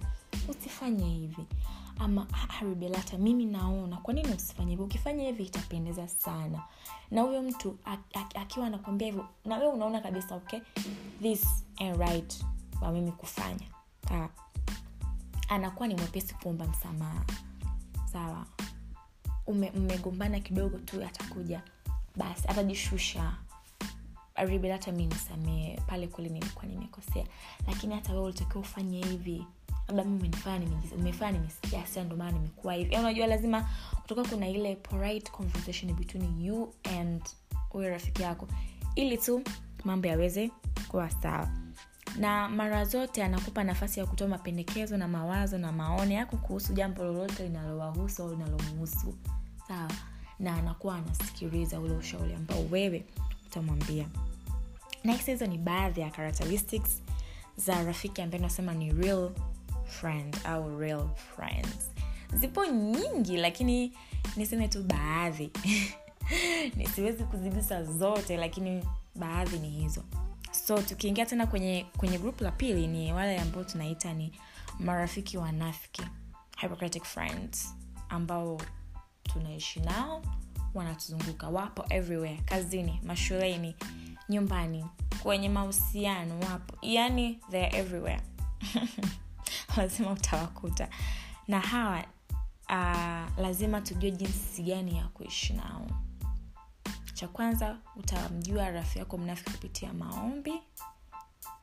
usifanye 0.49 1.09
hivi. 1.09 1.45
Ama 1.99 2.27
rebelata 2.61 3.17
mimi 3.17 3.45
naona. 3.45 3.97
Kwa 3.97 4.13
nini 4.13 4.33
usifanye 4.33 4.69
hivi? 4.71 4.83
Ukifanya 4.83 5.23
hivi 5.23 5.43
itapendeza 5.43 6.07
sana. 6.07 6.63
Na 7.11 7.21
huyo 7.21 7.41
mtu 7.43 7.77
akiwa 8.35 8.67
anakwambia 8.67 9.07
hivyo 9.07 9.27
na 9.45 9.57
wewe 9.57 9.73
unaona 9.73 10.01
kabisa 10.01 10.35
okay 10.35 10.59
this 11.21 11.45
and 11.79 11.97
right 11.99 12.45
wa 12.81 12.91
mimi 12.91 13.11
kufanya. 13.11 13.65
Ha. 14.09 14.29
anakuwa 15.49 15.87
ni 15.87 15.95
mwepesi 15.95 16.33
kuomba 16.33 16.67
msamaha. 16.67 17.25
Sawa. 18.13 18.45
Mmegombana 19.75 20.39
kidogo 20.39 20.77
tu 20.77 21.03
atakuja. 21.03 21.61
Basi 22.15 22.47
atajishusha. 22.47 23.33
Ribel 24.35 24.79
mi 24.93 25.05
nisamee 25.05 25.77
pale 25.87 26.07
kule 26.07 26.29
nilikuwa 26.29 26.65
nimekosea. 26.65 27.25
Lakini 27.67 27.95
hata 27.95 28.11
wewe 28.13 28.25
ulitakiwa 28.25 28.61
ufanye 28.61 29.03
hivi 29.05 29.45
labda 29.91 30.03
mi 30.03 30.31
umefanya 30.97 31.31
nimesikia 31.31 31.87
sia 31.87 32.03
ndo 32.03 32.15
nimekuwa 32.15 32.73
hivi. 32.73 32.95
Unajua 32.95 33.27
lazima 33.27 33.69
kutoka 34.01 34.23
kuna 34.23 34.47
ile 34.47 34.75
conversation 35.31 35.93
between 35.93 36.41
you 36.45 36.73
and 36.99 37.21
huyo 37.69 37.89
rafiki 37.89 38.21
yako 38.21 38.47
ili 38.95 39.17
tu 39.17 39.41
mambo 39.83 40.07
yaweze 40.07 40.51
kuwa 40.87 41.09
sawa. 41.09 41.49
Na 42.17 42.49
mara 42.49 42.85
zote 42.85 43.23
anakupa 43.23 43.63
nafasi 43.63 43.99
ya 43.99 44.05
kutoa 44.05 44.27
mapendekezo 44.27 44.97
na 44.97 45.07
mawazo 45.07 45.57
na 45.57 45.71
maoni 45.71 46.13
yako 46.15 46.37
kuhusu 46.37 46.73
jambo 46.73 47.03
lolote 47.03 47.43
linalowahusu 47.43 48.23
au 48.23 48.29
linalomuhusu 48.29 49.17
sawa. 49.67 49.91
Na 50.39 50.55
anakuwa 50.55 50.95
anasikiliza 50.95 51.79
ule 51.79 51.93
ushauri 51.93 52.33
ambao 52.33 52.65
wewe 52.71 53.05
utamwambia. 53.47 54.05
Next 55.03 55.25
hizo 55.25 55.45
ni 55.45 55.57
baadhi 55.57 56.01
ya 56.01 56.09
characteristics 56.09 57.01
za 57.57 57.83
rafiki 57.83 58.21
ambaye 58.21 58.43
nasema 58.43 58.73
ni 58.73 58.93
real 58.93 59.31
friend 59.89 60.37
au 60.45 60.77
real 60.77 61.09
friends. 61.35 61.91
Zipo 62.33 62.65
nyingi 62.65 63.37
lakini 63.37 63.93
niseme 64.35 64.67
tu 64.67 64.83
baadhi. 64.83 65.51
Nisiwezi 66.75 67.23
kuzigusa 67.23 67.83
zote 67.83 68.37
lakini 68.37 68.85
baadhi 69.15 69.59
ni 69.59 69.69
hizo. 69.69 70.03
So 70.51 70.81
tukiingia 70.81 71.25
tena 71.25 71.47
kwenye 71.47 71.85
kwenye 71.97 72.17
grupu 72.17 72.43
la 72.43 72.51
pili 72.51 72.87
ni 72.87 73.13
wale 73.13 73.39
ambao 73.39 73.63
tunaita 73.63 74.13
ni 74.13 74.31
marafiki 74.79 75.37
wanafiki 75.37 76.01
hypocritic 76.57 77.03
friends 77.03 77.75
ambao 78.09 78.61
tunaishi 79.23 79.79
nao 79.79 80.21
wanatuzunguka 80.73 81.49
wapo 81.49 81.85
everywhere 81.89 82.41
kazini 82.45 82.99
mashuleni 83.03 83.75
nyumbani 84.29 84.85
kwenye 85.23 85.49
mahusiano 85.49 86.39
wapo. 86.39 86.77
Yani 86.81 87.39
theyare 87.51 87.77
everywhere 87.77 88.21
lazima 89.77 90.11
utawakuta. 90.11 90.89
Na 91.47 91.59
hawa 91.59 92.03
uh, 92.69 93.37
lazima 93.43 93.81
tujue 93.81 94.11
jinsi 94.11 94.63
gani 94.63 94.97
ya 94.97 95.07
kuishi 95.07 95.53
nao. 95.53 95.87
Cha 97.13 97.27
kwanza 97.27 97.77
utamjua 97.95 98.69
rafiki 98.69 98.99
yako 98.99 99.17
mnafiki 99.17 99.51
kupitia 99.51 99.93
maombi. 99.93 100.53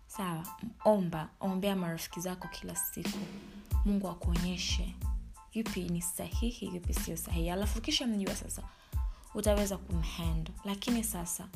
Sawa 0.07 0.46
omba 0.85 1.29
ombea 1.40 1.77
marafiki 1.77 2.20
zako 2.20 2.49
kila 2.49 2.77
siku. 2.77 3.18
Mungu 3.85 4.09
akuonyeshe. 4.09 4.94
Yupi 5.53 5.88
ni 5.88 6.03
sahihi 6.03 6.66
yupi 6.75 6.94
sio 6.94 7.16
sahihi. 7.16 7.51
Alafu 7.51 7.81
kisha 7.81 8.07
mjua 8.07 8.35
sasa 8.35 8.62
utaweza 9.35 9.77
kumhendo 9.77 10.53
lakini 10.64 11.05
sasa 11.05 11.49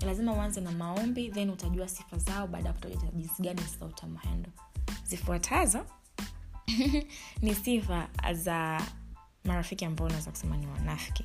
lazima 0.00 0.32
uanze 0.32 0.60
na 0.60 0.70
maombi 0.72 1.30
then 1.30 1.50
utajua 1.50 1.88
sifa 1.88 2.18
zao 2.18 2.46
baada 2.46 2.68
ya 2.68 2.72
kutajua 2.74 3.02
jinsi 3.14 3.42
gani 3.42 3.60
sasa 3.62 3.86
utamhendo 3.86 4.50
zifuatazo. 5.04 5.86
Ni 7.42 7.54
sifa 7.54 8.08
za 8.32 8.82
marafiki 9.44 9.84
ambao 9.84 10.06
unaweza 10.06 10.30
kusema 10.30 10.56
ni 10.56 10.66
wanafiki 10.66 11.24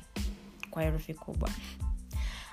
kwa 0.70 0.82
herufi 0.82 1.14
kubwa. 1.14 1.50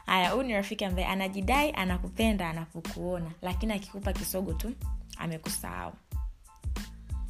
Haya 0.05 0.29
huyu 0.29 0.43
ni 0.47 0.53
rafiki 0.53 0.85
ambaye 0.85 1.07
anajidai 1.07 1.71
anakupenda 1.71 2.49
anapokuona 2.49 3.31
lakini 3.41 3.73
akikupa 3.73 4.13
kisogo 4.13 4.53
tu 4.53 4.73
amekusahau. 5.17 5.93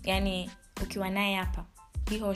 Yaani 0.03 0.49
ukiwa 0.83 1.09
naye 1.09 1.35
hapa 1.35 1.65
he 2.09 2.21
or 2.21 2.35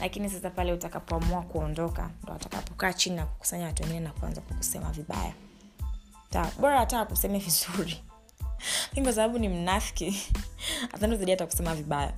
lakini 0.00 0.30
sasa 0.30 0.50
pale 0.50 0.72
utakapoamua 0.72 1.42
kuondoka 1.42 2.10
ndo 2.22 2.32
atakapokaa 2.32 2.92
chini 2.92 3.16
na 3.16 3.26
kukusanya 3.26 3.66
watu 3.66 3.82
wengine 3.82 4.00
na 4.00 4.10
kuanza 4.12 4.40
kukusema 4.40 4.92
vibaya 4.92 5.34
Ta, 6.30 6.50
bora 6.60 6.78
hata 6.78 7.00
akuseme 7.00 7.38
vizuri. 7.38 8.02
Kwa 9.02 9.12
sababu 9.12 9.38
ni 9.38 9.48
mnafiki 9.48 10.22
atando 10.94 11.16
zaidi 11.16 11.30
hata 11.30 11.46
kusema 11.46 11.74
vibaya. 11.74 12.12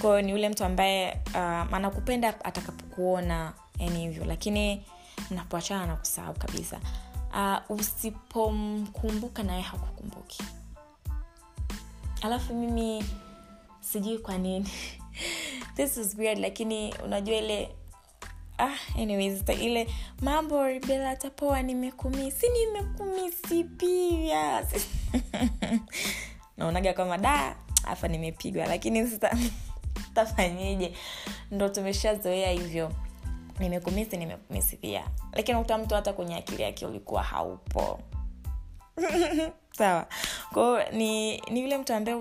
Kwahiyo 0.00 0.22
ni 0.22 0.30
yule 0.32 0.48
mtu 0.48 0.64
ambaye 0.64 1.20
uh, 1.28 1.74
anakupenda 1.74 2.44
atakapokuona 2.44 3.52
yani 3.78 3.98
hivyo. 4.00 4.24
Lakini 4.24 4.84
mnapoachana 5.30 5.86
na 5.86 5.96
kusahau 5.96 6.34
kabisa. 6.34 6.80
Uh, 7.32 7.76
usipomkumbuka 7.78 9.42
naye 9.42 9.62
hakukumbuki. 9.62 10.42
Alafu 12.22 12.54
mimi 12.54 13.04
sijui 13.80 14.18
kwa 14.18 14.38
nini. 14.38 14.68
This 15.76 15.96
is 15.96 16.14
weird 16.18 16.38
lakini 16.38 16.94
unajua 17.04 17.36
ile 17.36 17.74
ah, 18.62 18.76
anyways 18.98 19.42
ile 19.62 19.86
mambo 20.20 20.66
ribela 20.66 21.16
tapoa 21.16 21.62
nimekumisi 21.62 22.46
nimekumisi 22.48 23.64
pia. 23.64 24.66
Naonaga 26.56 26.92
kama 26.92 27.18
da 27.18 27.56
hapa 27.84 28.08
nimepigwa 28.08 28.66
lakini 28.66 29.06
sasa 29.06 29.38
tafanyeje 30.14 30.92
ndo 31.50 31.68
tumeshazoea 31.68 32.50
hivyo. 32.50 32.92
Nimekumisi 33.58 34.16
nimekumisi 34.16 34.76
pia. 34.76 35.04
Lakini 35.32 35.58
uta 35.58 35.78
mtu 35.78 35.94
hata 35.94 36.12
kwenye 36.12 36.36
akili 36.36 36.62
yake 36.62 36.86
ulikuwa 36.86 37.22
haupo. 37.22 38.00
Sawa. 39.78 40.06
Kwao 40.52 40.82
ni 40.92 41.38
ni 41.40 41.60
yule 41.60 41.78
mtu 41.78 41.94
ambaye 41.94 42.16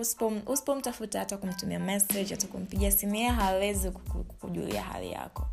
usipomtafuta 0.45 1.19
hata 1.19 1.37
kumtumia 1.37 1.79
message 1.79 2.29
hata 2.35 2.47
kumpigia 2.47 2.91
simu 2.91 3.15
yeye 3.15 3.29
hawezi 3.29 3.91
kukujulia 3.91 4.81
hali 4.83 5.11
yako 5.11 5.47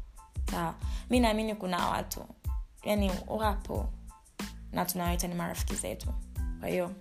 sawa. 0.50 0.74
Mi 1.10 1.20
naamini 1.20 1.54
kuna 1.54 1.86
watu. 1.88 2.24
Yani 2.84 3.10
wapo. 3.26 3.88
Na 4.72 4.84
tunawaita 4.84 5.28
ni 5.28 5.34
marafiki 5.34 5.74
zetu. 5.74 6.14
Kwa 6.60 6.68
hiyo 6.68 6.92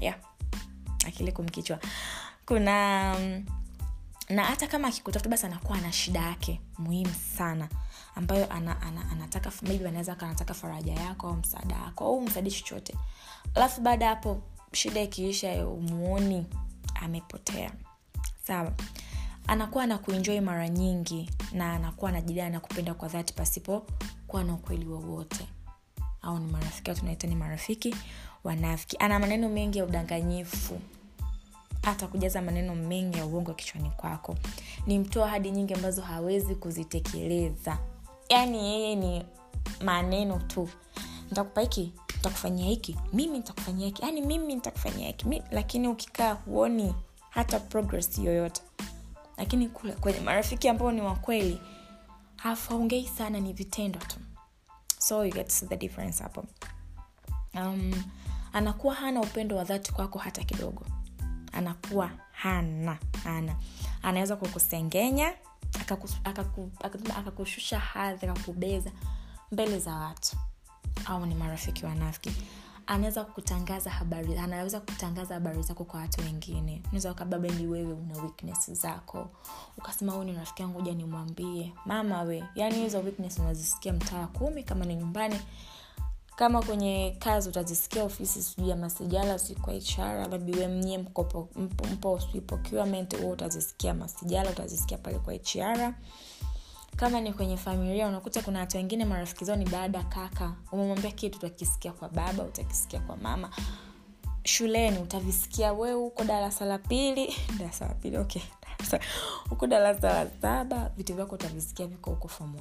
yeah. 0.00 0.16
Akili 1.06 1.32
kumkichwa 1.32 1.78
kuna 2.46 3.14
um, 3.18 3.44
na 4.28 4.44
hata 4.44 4.66
kama 4.66 4.88
akikutafuta 4.88 5.30
basi 5.30 5.46
anakuwa 5.46 5.78
ana 5.78 5.92
shida 5.92 6.20
yake 6.20 6.60
muhimu 6.78 7.14
sana. 7.36 7.68
Ambayo 8.14 8.52
ana, 8.52 8.82
ana, 8.82 9.10
anataka 9.10 9.52
maybe 9.62 9.88
anaweza 9.88 10.20
anataka 10.20 10.54
faraja 10.54 10.92
yako 10.92 11.28
au 11.28 11.36
msaada 11.36 11.76
wako 11.76 12.04
au 12.04 12.20
msaadi 12.20 12.50
chochote. 12.50 12.94
Alafu 13.54 13.80
baada 13.80 14.04
ya 14.04 14.10
hapo 14.10 14.42
shida 14.72 15.00
ikiisha 15.02 15.66
umuoni 15.66 16.46
amepotea. 16.94 17.70
Sawa 18.46 18.72
anakuwa 19.48 19.86
na 19.86 19.98
kuenjoi 19.98 20.40
mara 20.40 20.68
nyingi 20.68 21.30
na 21.52 21.72
anakuwa 21.72 22.10
anajidai 22.10 22.50
na 22.50 22.60
kupenda 22.60 22.94
kwa 22.94 23.08
dhati 23.08 23.34
pasipo 23.34 23.86
kuwa 24.26 24.44
na 24.44 24.54
ukweli 24.54 24.86
wowote. 24.86 25.48
Au 26.22 26.38
ni 26.38 26.52
marafiki 26.52 26.94
tunaita 26.94 27.26
ni 27.26 27.34
marafiki 27.34 27.94
wanafiki. 28.44 28.96
Ana 29.00 29.18
maneno 29.18 29.48
mengi 29.48 29.78
ya 29.78 29.84
udanganyifu. 29.84 30.80
Hata 31.82 32.06
kujaza 32.06 32.42
maneno 32.42 32.74
mengi 32.74 33.18
ya 33.18 33.26
uongo 33.26 33.54
kichwani 33.54 33.90
kwako. 33.90 34.36
Ni 34.86 34.98
mtoa 34.98 35.28
hadi 35.28 35.50
nyingi 35.50 35.74
ambazo 35.74 36.02
hawezi 36.02 36.54
kuzitekeleza. 36.54 37.78
Yaani 38.28 38.58
yeye 38.68 38.96
ni 38.96 39.24
maneno 39.84 40.38
tu. 40.38 40.68
Ntakupa 41.30 41.60
hiki 41.60 41.92
nitakufanyia 42.16 42.66
hiki. 42.66 42.96
Mimi 43.12 43.38
nitakufanyia 43.38 43.86
hiki. 43.86 44.02
Yaani 44.02 44.20
mimi 44.22 44.54
nitakufanyia 44.54 45.06
hiki. 45.06 45.42
Lakini 45.50 45.88
ukikaa 45.88 46.32
huoni 46.32 46.94
hata 47.30 47.60
progress 47.60 48.18
yoyote 48.18 48.62
lakini 49.38 49.68
kule 49.68 49.92
kwenye 49.92 50.20
marafiki 50.20 50.68
ambao 50.68 50.92
ni 50.92 51.00
wakweli 51.00 51.60
hafaongei 52.36 53.06
sana 53.06 53.40
ni 53.40 53.52
vitendo 53.52 53.98
tu. 53.98 54.16
So 54.98 55.24
you 55.24 55.32
get 55.32 55.48
the 55.68 55.76
difference 55.76 56.22
hapo. 56.22 56.46
Um, 57.54 58.04
anakuwa 58.52 58.94
hana 58.94 59.20
upendo 59.20 59.56
wa 59.56 59.64
dhati 59.64 59.92
kwako 59.92 60.18
hata 60.18 60.44
kidogo. 60.44 60.86
Anakuwa 61.52 62.10
hana 62.32 62.98
hana. 63.24 63.56
Anaweza 64.02 64.36
kukusengenya 64.36 65.34
akakushusha 67.14 67.78
hadhi 67.78 68.26
akakubeza 68.26 68.90
mbele 69.52 69.78
za 69.78 69.94
watu. 69.94 70.36
Au 71.04 71.26
ni 71.26 71.34
marafiki 71.34 71.86
wanafiki 71.86 72.32
anaweza 72.88 73.24
kutangaza 73.24 73.90
habari 73.90 74.38
anaweza 74.38 74.80
kutangaza 74.80 75.34
habari 75.34 75.62
zako 75.62 75.84
kwa 75.84 76.00
watu 76.00 76.20
wengine. 76.20 76.82
Unaweza 76.84 77.12
ukababendi 77.12 77.66
wewe 77.66 77.92
una 77.92 78.22
weakness 78.22 78.70
zako. 78.72 79.28
Ukasema 79.78 80.12
huu 80.12 80.24
ni 80.24 80.32
rafiki 80.32 80.62
yangu 80.62 80.82
ja 80.82 80.94
nimwambie. 80.94 81.72
Mama 81.86 82.22
we 82.22 82.44
yani 82.54 82.74
hizo 82.74 82.98
weakness 82.98 83.38
unazisikia 83.38 83.92
mtaa 83.92 84.26
kumi 84.26 84.62
kama 84.64 84.84
ni 84.84 84.94
nyumbani 84.96 85.40
kama 86.36 86.62
kwenye 86.62 87.16
kazi 87.18 87.48
utazisikia 87.48 88.04
ofisi 88.04 88.42
sijui 88.42 88.68
ya 88.68 88.76
masijala 88.76 89.38
si 89.38 89.54
kwa 89.54 89.74
hr 89.74 90.28
labi 90.30 90.52
we 90.52 90.68
mnyie 90.68 90.98
mpo, 90.98 92.20
sijui 92.20 92.40
procurement 92.40 93.20
huo 93.20 93.30
utazisikia 93.30 93.94
masijala 93.94 94.50
utazisikia 94.50 94.98
pale 94.98 95.18
kwa 95.18 95.34
hr 95.34 95.94
kama 96.98 97.20
ni 97.20 97.32
kwenye 97.32 97.56
familia 97.56 98.08
unakuta 98.08 98.42
kuna 98.42 98.58
watu 98.60 98.76
wengine 98.76 99.04
marafiki 99.04 99.44
zao 99.44 99.56
ni 99.56 99.64
dada 99.64 100.02
kaka. 100.02 100.52
Umemwambia 100.72 101.10
kitu 101.10 101.38
utakisikia 101.38 101.92
kwa 101.92 102.08
baba 102.08 102.44
utakisikia 102.44 103.00
kwa 103.00 103.16
mama. 103.16 103.50
Shuleni 104.44 104.98
utavisikia 104.98 105.72
we 105.72 105.92
huko 105.92 106.24
darasa 106.24 106.64
la 106.64 106.78
pili. 106.78 107.34
Darasa 107.58 107.86
la 107.88 107.94
pili 107.94 108.16
okay. 108.18 108.42
Huko 109.50 109.66
darasa 109.66 110.24
la 110.24 110.30
saba 110.42 110.90
vitu 110.96 111.14
vyako 111.14 111.34
utavisikia 111.34 111.86
viko 111.86 112.10
huko 112.10 112.28
form 112.28 112.54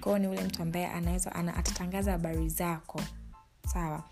kwao 0.00 0.18
ni 0.18 0.28
ule 0.28 0.40
mtu 0.44 0.62
ambaye 0.62 0.86
anaweza 0.86 1.32
ana, 1.34 1.56
atatangaza 1.56 2.12
habari 2.12 2.48
zako. 2.48 3.00
Sawa? 3.66 4.02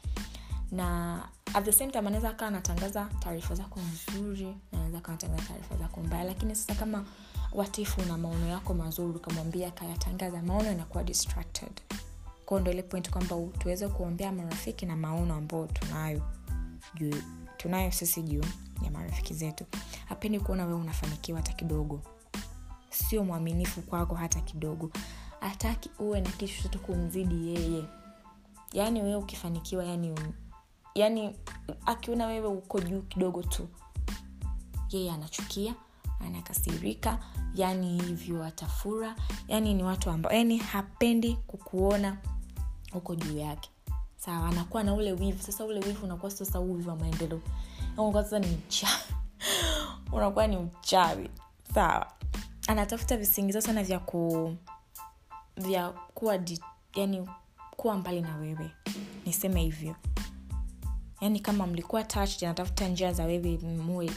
Na 0.70 1.18
at 1.54 1.64
the 1.64 1.72
same 1.72 1.90
time 1.92 2.06
anaweza 2.08 2.30
akawa 2.30 2.48
anatangaza 2.48 3.08
taarifa 3.20 3.54
zako 3.54 3.80
nzuri 3.80 4.56
anaweza 4.72 4.98
akawa 4.98 5.18
anatangaza 5.18 5.48
taarifa 5.48 5.76
zako 5.76 6.00
mbaya. 6.00 6.24
Lakini 6.24 6.56
sasa 6.56 6.74
kama 6.74 7.04
watifu 7.54 8.02
na 8.02 8.18
maono 8.18 8.46
yako 8.48 8.74
mazuri 8.74 9.16
ukamwambia 9.16 9.68
akayatangaza 9.68 10.42
maono 10.42 10.64
yanakuwa 10.68 11.04
distracted. 11.04 11.72
Kwao 12.46 12.60
ndo 12.60 12.70
ile 12.70 12.82
point 12.82 13.10
kwamba 13.10 13.36
tuweze 13.58 13.88
kuombea 13.88 14.32
marafiki 14.32 14.86
na 14.86 14.96
maono 14.96 15.34
ambayo 15.34 15.66
tunayo. 15.66 16.22
Juu 16.94 17.14
tunayo 17.56 17.90
sisi 17.90 18.22
juu 18.22 18.44
ya 18.84 18.90
marafiki 18.90 19.34
zetu. 19.34 19.64
Hapendi 20.08 20.40
kuona 20.40 20.66
wewe 20.66 20.80
unafanikiwa 20.80 21.38
hata 21.38 21.52
kidogo. 21.52 22.00
Sio 22.90 23.24
mwaminifu 23.24 23.82
kwako 23.82 24.14
hata 24.14 24.40
kidogo. 24.40 24.90
Hataki 25.40 25.90
uwe 25.98 26.20
na 26.20 26.30
kitu 26.30 26.56
chochote 26.56 26.78
kumzidi 26.78 27.48
yeye. 27.54 27.84
Yaani 28.72 29.02
wewe 29.02 29.16
ukifanikiwa 29.16 29.84
yani 29.84 30.14
yani 30.94 31.36
akiona 31.86 32.26
wewe 32.26 32.46
uko 32.48 32.80
juu 32.80 33.02
kidogo 33.02 33.42
tu 33.42 33.68
yeye 34.90 35.12
anachukia 35.12 35.74
anakasirika 36.26 37.18
yani 37.54 38.02
hivyo 38.02 38.44
atafura 38.44 39.16
yani 39.48 39.74
ni 39.74 39.82
watu 39.82 40.10
ambao 40.10 40.32
yani 40.32 40.56
hapendi 40.56 41.36
kukuona 41.46 42.16
huko 42.92 43.14
juu 43.14 43.38
yake. 43.38 43.70
Sawa 44.16 44.48
anakuwa 44.48 44.82
na 44.82 44.94
ule 44.94 45.12
wivu. 45.12 45.42
Sasa 45.42 45.64
ule 45.64 45.80
wivu 45.80 46.04
unakuwa 46.04 46.30
sasa 46.30 46.60
wivu 46.60 46.88
wa 46.88 46.96
maendeleo. 46.96 47.40
Sasa 48.12 48.38
ni 48.38 48.46
mcha 48.46 48.88
unakuwa 50.12 50.46
ni 50.46 50.56
mchawi 50.56 51.30
sawa. 51.74 52.12
Anatafuta 52.68 53.16
visingizio 53.16 53.60
sana 53.60 53.82
vya 53.84 53.98
ku 53.98 54.54
vya 55.56 55.90
kuwa 55.90 56.38
di, 56.38 56.60
yani 56.94 57.28
kuwa 57.76 57.96
mbali 57.96 58.20
na 58.20 58.36
wewe. 58.36 58.70
Niseme 59.26 59.62
hivyo. 59.62 59.96
Yani 61.20 61.40
kama 61.40 61.66
mlikuwa 61.66 62.04
touched 62.04 62.44
anatafuta 62.44 62.88
njia 62.88 63.12
za 63.12 63.24
wewe 63.24 63.58
muwe 63.58 64.10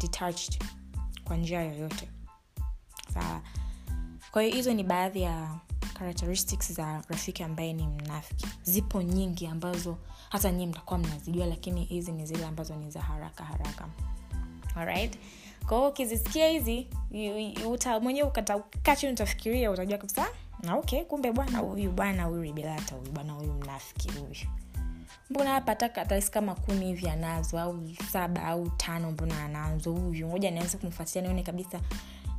detached 0.00 0.64
kwa 1.24 1.36
njia 1.36 1.62
yoyote. 1.62 2.08
Sawa 3.14 3.40
kwa 4.30 4.42
hiyo 4.42 4.54
hizo 4.56 4.74
ni 4.74 4.84
baadhi 4.84 5.22
ya 5.22 5.58
characteristics 5.98 6.72
za 6.72 7.02
rafiki 7.08 7.42
ambaye 7.42 7.72
ni 7.72 7.86
mnafiki. 7.86 8.46
Zipo 8.62 9.02
nyingi 9.02 9.46
ambazo 9.46 9.98
hata 10.30 10.52
nyie 10.52 10.66
mtakuwa 10.66 10.98
mnazijua 10.98 11.46
lakini 11.46 11.84
hizi 11.84 12.12
ni 12.12 12.26
zile 12.26 12.44
ambazo 12.46 12.76
ni 12.76 12.90
za 12.90 13.00
haraka 13.00 13.44
haraka. 13.44 13.88
Alright? 14.76 15.18
Kwa 15.66 15.88
ukizisikia 15.88 16.48
hizi 16.48 16.86
mwenyewe 18.02 18.28
ukaa 18.28 18.96
utafikiria 19.12 19.70
utajua 19.70 19.98
kabisa 19.98 20.26
na 20.62 20.76
okay 20.76 21.04
kumbe 21.04 21.32
bwana 21.32 21.58
huyu 21.58 21.92
bwana 21.92 22.24
huyu 22.24 22.42
ribilata 22.42 22.94
huyu 22.94 23.12
bwana 23.12 23.32
huyu 23.32 23.52
mnafiki 23.52 24.10
huyu 24.10 24.36
mbona 25.30 25.50
hapata 25.50 25.94
atahisi 25.94 26.30
kama 26.30 26.54
kumi 26.54 26.86
hivi 26.86 27.08
anazo 27.08 27.58
au 27.60 27.80
saba 28.12 28.44
au 28.44 28.70
tano 28.70 29.10
mbona 29.10 29.44
anazo? 29.44 29.92
Huyu 29.92 30.28
ngoja 30.28 30.50
nianze 30.50 30.78
kumfuatilia 30.78 31.22
nione 31.22 31.42
kabisa 31.42 31.80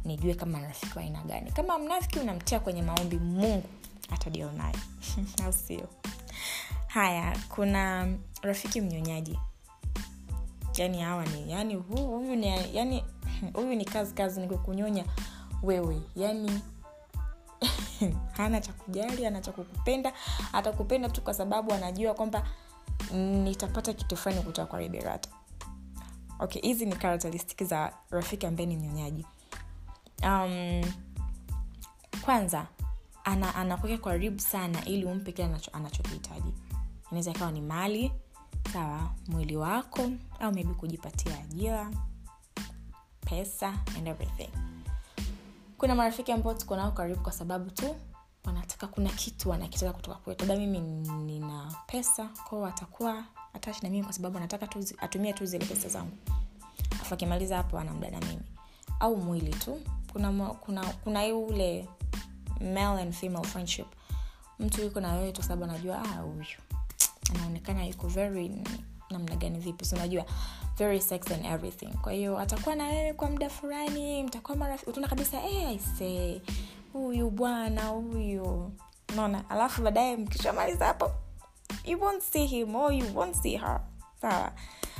nijue 0.05 0.33
kama 0.33 0.59
rafiki 0.61 0.97
wa 0.97 1.03
aina 1.03 1.21
gani. 1.23 1.51
Kama 1.51 1.79
mnafiki 1.79 2.19
unamtia 2.19 2.59
kwenye 2.59 2.81
maombi 2.81 3.17
mungu 3.17 3.63
atadeal 4.11 4.51
naye 4.53 4.75
au 5.45 5.53
sio? 5.53 5.87
Haya 6.87 7.37
kuna 7.49 8.07
rafiki 8.41 8.81
mnyonyaji. 8.81 9.39
Yani 10.77 11.01
hawa 11.01 11.25
ni 11.25 11.51
yani 11.51 11.75
huyu 11.75 12.35
ni 12.35 12.47
yani 12.73 13.03
huyu 13.53 13.75
ni 13.75 13.85
kazi 13.85 14.13
kazi 14.13 14.41
nikukunyonya 14.41 15.05
wewe. 15.63 16.01
Yani 16.15 16.61
hana 18.37 18.61
cha 18.61 18.73
kujali 18.73 19.25
ana 19.25 19.41
cha 19.41 19.51
kukupenda 19.51 20.13
atakupenda 20.53 21.09
tu 21.09 21.21
kwa 21.21 21.33
sababu 21.33 21.73
anajua 21.73 22.13
kwamba 22.13 22.47
nitapata 23.13 23.93
kitu 23.93 24.17
fulani 24.17 24.41
kutoka 24.41 24.65
kwa 24.67 24.81
liberata 24.81 25.29
okay 26.39 26.61
hizi 26.61 26.85
ni 26.85 26.95
karakteristiki 26.95 27.65
za 27.65 27.93
rafiki 28.09 28.45
ambaye 28.45 28.65
ni 28.67 28.77
mnyonyaji. 28.77 29.25
Um, 30.23 30.83
kwanza 32.21 32.67
ana 33.23 33.77
karibu 34.03 34.39
sana 34.39 34.85
ili 34.85 35.05
umpe 35.05 35.31
kile 35.31 35.47
anacho, 35.47 35.71
anachokihitaji. 35.73 36.53
Inaweza 37.11 37.31
ikawa 37.31 37.51
ni 37.51 37.61
mali 37.61 38.11
sawa 38.73 39.11
mwili 39.27 39.57
wako 39.57 40.01
au 40.39 40.53
maybe 40.53 40.73
kujipatia 40.73 41.39
ajira 41.39 41.91
pesa 43.25 43.73
and 43.97 44.07
everything. 44.07 44.49
Kuna 45.77 45.95
marafiki 45.95 46.31
ambao 46.31 46.53
tuko 46.53 46.75
nao 46.75 46.91
karibu 46.91 47.21
kwa 47.21 47.31
sababu 47.31 47.69
tu 47.69 47.95
wanataka 48.45 48.87
kuna 48.87 49.09
kitu 49.09 49.49
wanakitaka 49.49 49.93
kutoka 49.93 50.17
kwetu. 50.17 50.45
Labda 50.45 50.59
mimi 50.65 50.79
nina 51.25 51.75
pesa 51.87 52.25
kwao 52.49 52.65
atakuwa 52.65 53.23
atashi 53.53 53.79
na 53.83 53.89
mimi 53.89 54.03
kwa 54.03 54.13
sababu 54.13 54.37
anataka 54.37 54.67
tu, 54.67 54.85
atumie 54.97 55.33
tu 55.33 55.45
zile 55.45 55.65
pesa 55.65 55.89
zangu. 55.89 56.17
Afu 57.01 57.13
akimaliza 57.13 57.57
hapo 57.57 57.79
anamda 57.79 58.11
na 58.11 58.19
mimi. 58.19 58.41
Au 58.99 59.17
mwili 59.17 59.51
tu. 59.53 59.81
Kuna 60.13 60.31
kuna 60.49 60.85
kuna 60.85 61.25
ule 61.35 61.87
male 62.61 63.01
and 63.01 63.13
female 63.13 63.45
friendship. 63.47 63.87
Mtu 64.59 64.81
yuko 64.81 64.99
na 64.99 65.13
wewe 65.13 65.31
tu 65.31 65.43
sababu 65.43 65.63
anajua 65.63 66.01
ah 66.01 66.21
huyu. 66.21 66.45
Anaonekana 67.35 67.85
yuko 67.85 68.07
very 68.07 68.51
namna 69.09 69.35
gani 69.35 69.59
vipi. 69.59 69.85
Unajua 69.95 70.25
very 70.77 71.01
sex 71.01 71.31
and 71.31 71.45
everything. 71.45 71.87
Kwa 72.01 72.11
hiyo 72.11 72.39
atakuwa 72.39 72.75
na 72.75 72.83
wewe 72.87 73.13
kwa 73.13 73.29
muda 73.29 73.49
fulani 73.49 74.23
mtakuwa 74.23 74.57
marafiki 74.57 74.89
utaona 74.89 75.07
kabisa 75.07 75.39
hey, 75.39 75.67
aisee 75.67 76.41
huyu 76.95 77.29
bwana 77.29 77.85
huyu. 77.87 78.71
Naona 79.15 79.49
alafu 79.49 79.81
baadaye 79.81 80.17
mkishamaliza 80.17 80.85
hapo 80.85 81.11
you 81.85 82.01
won't 82.01 82.21
see 82.23 82.45
him 82.45 82.75
or 82.75 82.93
you 82.93 83.05
won't 83.15 83.35
see 83.35 83.57
her. 83.57 83.81
Sawa? 84.21 84.51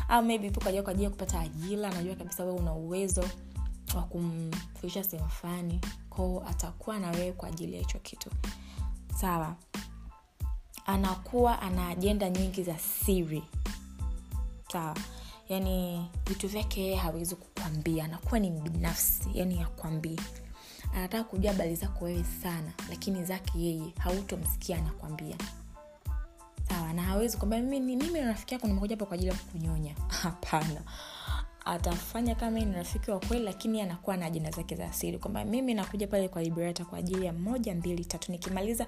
Au 0.10 0.22
maybe 0.24 0.50
po 0.50 0.60
kajua 0.62 0.84
kwa 0.84 0.94
ya 0.94 1.10
kupata 1.10 1.40
ajira 1.40 1.90
anajua 1.92 2.16
kabisa 2.16 2.44
wewe 2.44 2.56
una 2.60 2.74
uwezo 2.74 3.24
wa 3.96 4.02
kumfikisha 4.04 5.04
sehemu 5.04 5.30
fulani 5.30 5.82
kwao 6.10 6.44
atakuwa 6.50 7.00
na 7.00 7.12
wewe 7.12 7.32
kwa 7.32 7.50
ajili 7.50 7.74
ya 7.74 7.80
hicho 7.80 8.00
kitu. 8.00 8.30
Sawa? 9.22 9.56
Anakuwa 10.86 11.62
ana 11.62 11.88
ajenda 11.88 12.30
nyingi 12.30 12.64
za 12.64 12.78
siri. 12.80 13.44
Sawa? 14.72 14.96
Yaani 15.50 16.06
vitu 16.28 16.48
vyake 16.48 16.82
yeye 16.82 16.96
hawezi 16.96 17.36
kukwambia. 17.36 18.06
Anakuwa 18.06 18.40
ni 18.40 18.52
binafsi 18.52 19.30
yani 19.34 19.62
akwambie 19.62 20.20
anataka 20.96 21.24
kujua 21.24 21.52
habari 21.52 21.76
zako 21.76 22.06
wewe 22.06 22.24
sana 22.24 22.72
lakini 22.90 23.24
zake 23.24 23.60
yeye 23.60 23.94
hautomsikia 24.00 24.78
anakwambia. 24.78 25.38
Sawa 26.70 26.94
na 26.94 27.02
hawezi 27.04 27.38
kwamba 27.38 27.60
mimi 27.60 27.96
mimi 27.96 28.22
rafiki 28.22 28.54
yako 28.54 28.68
nimekuja 28.68 28.96
hapa 28.96 29.06
kwa 29.06 29.16
ajili 29.16 29.30
ya 29.32 29.38
kunyonya 29.38 29.96
hapana. 30.22 30.82
Atafanya 31.66 32.36
kama 32.36 32.60
ni 32.60 32.74
rafiki 32.74 33.12
wa 33.12 33.20
kweli 33.20 33.44
lakini 33.46 33.82
anakuwa 33.82 34.18
na 34.18 34.26
ajenda 34.26 34.52
zake 34.52 34.76
za 34.76 34.86
asili 34.86 35.20
kwamba 35.20 35.46
mimi 35.46 35.74
nakuja 35.74 36.08
pale 36.08 36.30
kwa 36.30 36.42
liberata 36.44 36.86
kwa 36.86 37.00
ajili 37.00 37.26
ya 37.26 37.34
moja 37.34 37.76
mbili 37.76 38.06
tatu. 38.06 38.32
Nikimaliza 38.32 38.88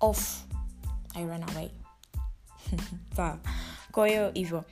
off 0.00 0.44
I 1.14 1.24
run 1.26 1.42
away. 1.42 1.70
Sawa. 3.16 3.38
Kwa 3.92 4.08
hiyo 4.08 4.30
hivyo. 4.30 4.64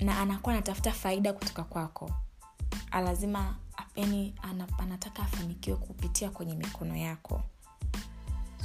Na 0.00 0.20
anakuwa 0.20 0.54
anatafuta 0.54 0.92
faida 0.92 1.32
kutoka 1.32 1.64
kwako. 1.64 2.10
Lazima 2.92 3.54
yani 3.96 4.34
anataka 4.78 5.22
afanikiwe 5.22 5.76
kupitia 5.76 6.30
kwenye 6.30 6.54
mikono 6.54 6.96
yako. 6.96 7.42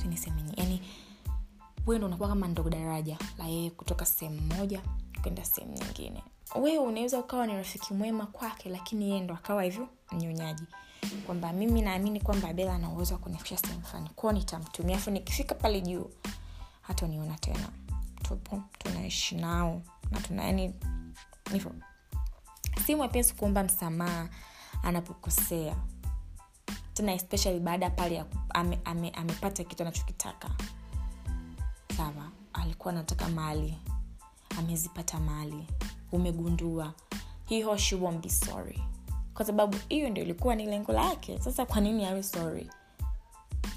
Sinisemeni 0.02 0.54
yani 0.58 0.82
wewe 1.88 1.98
ndo 1.98 2.08
unakuwa 2.08 2.30
kama 2.30 2.48
ndo 2.48 2.64
daraja 2.64 3.18
la 3.38 3.46
yeye 3.48 3.70
kutoka 3.70 4.06
sehemu 4.06 4.42
moja 4.42 4.82
kwenda 5.22 5.46
sehemu 5.46 5.74
nyingine. 5.74 6.24
Wewe 6.56 6.78
unaweza 6.78 7.20
ukawa 7.20 7.48
ni 7.48 7.54
rafiki 7.54 7.94
mwema 7.94 8.26
kwake 8.26 8.70
lakini 8.70 9.10
yeye 9.10 9.20
ndo 9.22 9.34
akawa 9.34 9.64
hivyo 9.64 9.88
mnyonyaji. 10.12 10.64
Kwamba 11.26 11.54
mimi 11.54 11.82
naamini 11.82 12.22
kwamba 12.22 12.54
bela 12.54 12.74
ana 12.76 12.90
uwezo 12.90 13.14
wa 13.14 13.20
kunifikisha 13.20 13.58
sehemu 13.58 13.82
fulani. 13.82 14.10
Kwao 14.16 14.34
nitamtumia 14.34 14.98
afu 14.98 15.12
nikifika 15.12 15.56
pale 15.56 15.82
juu 15.82 16.10
hata 16.82 17.08
niona 17.08 17.38
tena. 17.38 17.70
Tupo 18.24 18.62
tunaishi 18.78 19.36
nao 19.36 19.82
na 20.12 20.20
tuna 20.22 20.44
yani 20.44 20.74
hivyo. 21.52 21.72
Si 22.86 22.96
mwepesi 22.96 23.34
kuomba 23.36 23.64
msamaha 23.64 24.30
anapokosea. 24.86 25.76
Tena 26.94 27.14
especially 27.14 27.60
baada 27.60 27.90
pale 27.90 28.24
ame, 28.54 28.80
ame, 28.86 29.10
amepata 29.10 29.64
kitu 29.64 29.84
anachokitaka. 29.84 30.50
Sawa 31.98 32.32
alikuwa 32.54 32.94
anataka 32.94 33.30
mali. 33.30 33.78
Amezipata 34.58 35.20
mali. 35.20 35.68
Umegundua. 36.12 36.94
Be 37.50 38.30
sorry. 38.30 38.84
Kwa 39.34 39.46
sababu 39.46 39.78
hiyo 39.90 40.10
ndio 40.10 40.24
ilikuwa 40.24 40.56
ni 40.56 40.66
lengo 40.66 40.92
lake. 40.92 41.40
Sasa 41.40 41.66
kwa 41.66 41.82
nini 41.82 42.06
awe 42.06 42.24
sorry? 42.24 42.70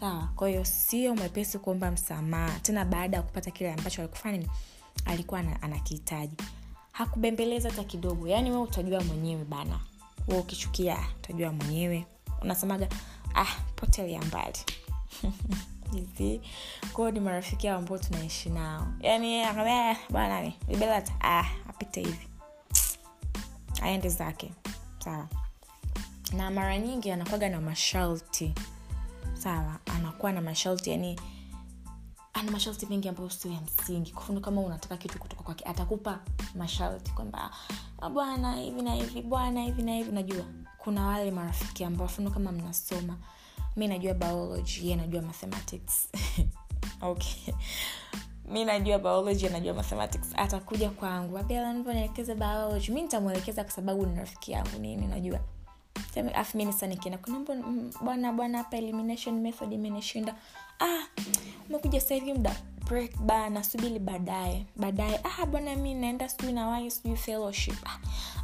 Sawa 0.01 0.29
kwa 0.37 0.49
hiyo 0.49 0.65
sio 0.65 1.15
mwepesi 1.15 1.59
kuomba 1.59 1.91
msamaha. 1.91 2.61
Tena 2.61 2.85
baada 2.85 3.17
ya 3.17 3.23
kupata 3.23 3.51
kile 3.51 3.73
ambacho 3.73 4.03
alikufanya 4.03 4.49
alikuwa 5.05 5.41
anakihitaji. 5.41 6.37
Hakubembeleza 6.93 7.71
hata 7.71 7.85
kidogo. 7.85 8.29
Yaani 8.29 8.51
we 8.51 8.57
utajua 8.59 9.05
mwenyewe 9.05 9.45
bana 9.45 9.81
we 10.29 10.39
ukichukia 10.39 10.99
utajua 11.19 11.53
mwenyewe. 11.53 12.07
Unasemaga 12.43 12.89
ah 13.35 13.47
potelia 13.77 14.23
mbali. 14.23 14.59
Hivi 15.93 16.41
kwao 16.93 17.11
ni 17.11 17.21
marafiki 17.21 17.69
ao 17.69 17.79
ambao 17.79 17.99
tunaishi 17.99 18.51
nao. 18.51 18.87
Yaani 19.01 19.45
bwana 20.11 20.53
libelata 20.69 21.13
ah 21.21 21.45
apite 21.69 22.01
hivi. 22.01 22.29
Aende 23.83 24.09
zake. 24.09 24.53
Sawa. 24.99 25.29
Na 26.33 26.51
mara 26.51 26.79
nyingi 26.79 27.11
anakwaga 27.11 27.49
na 27.49 27.61
masharti. 27.61 28.53
Sawa 29.35 29.79
anakuwa 29.87 30.33
na 30.33 30.41
masharti 30.41 30.91
yani 30.91 31.21
ana 32.39 32.51
masharti 32.53 32.87
mengi 32.87 33.09
ambayo 33.09 33.31
sio 33.31 33.53
ya 33.53 33.61
msingi. 33.61 34.13
Kwamfano 34.13 34.41
kama 34.41 34.61
unataka 34.61 34.97
kitu 34.97 35.19
kutoka 35.19 35.43
kwake 35.43 35.65
atakupa 35.65 36.21
masharti 36.55 37.11
kwamba 37.13 37.51
bwana 38.13 38.57
hivi 38.57 38.83
na 38.83 38.95
hivi 38.95 39.23
bwana 39.23 39.63
hivi 39.63 39.83
na 39.83 39.95
hivi. 39.95 40.13
Najua 40.13 40.45
kuna 40.79 41.07
wale 41.07 41.31
marafiki 41.31 41.85
ambao 41.85 42.07
mfano 42.07 42.31
kama 42.31 42.53
mnasoma 42.53 43.17
mi 43.77 43.89
najua 43.89 44.15
biology 44.15 44.89
ye 44.89 44.97
najua 44.97 45.23
mathematics. 45.23 46.09
Okay. 47.03 47.55
Mi 48.45 48.65
najua 48.65 48.99
biology 48.99 49.47
anajua 49.47 49.75
mathematics. 49.75 50.29
Atakuja 50.37 50.91
kwangu 50.91 51.39
abela 51.39 51.73
nielekeze 51.73 52.35
biology? 52.35 52.93
Mi 52.93 53.03
nitamwelekeza 53.03 53.65
kwa 53.65 53.73
sababu 53.73 54.07
ni 54.07 54.17
rafiki 54.19 54.53
yangu 54.53 54.79
nini 54.79 55.07
najua 55.07 55.41
afu 56.35 56.57
mi 56.57 56.65
nisa 56.65 56.87
nikienda 56.87 57.19
kunaomba 57.19 57.55
bwana 58.05 58.33
bwana 58.33 58.59
hapa 58.59 58.77
elimination 58.77 59.41
method 59.41 59.73
imenishinda. 59.73 60.35
Ah 60.81 61.03
umekuja 61.69 62.01
sahivi 62.01 62.33
muda 62.35 62.57
break 62.89 63.17
ba 63.21 63.65
subili 63.65 63.99
baadaye. 63.99 64.67
Baadaye 64.77 65.21
ah 65.25 65.47
bwana 65.47 65.77
mi 65.77 65.95
naenda 65.95 66.29
sijui 66.29 66.53
nawai 66.53 66.91
sijui 66.91 67.17
fellowship. 67.17 67.77
Ah, 67.87 67.99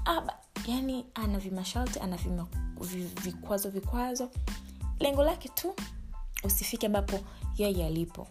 ah, 0.06 0.22
yani 0.66 1.04
ana 1.14 1.38
vimasharti 1.38 2.00
ana 2.00 2.18
vikwazo 3.22 3.70
vikwazo. 3.70 4.30
Lengo 5.00 5.22
lake 5.24 5.48
tu 5.48 5.74
usifike 6.44 6.86
ambapo 6.86 7.20
yeye 7.56 7.86
alipo. 7.86 8.26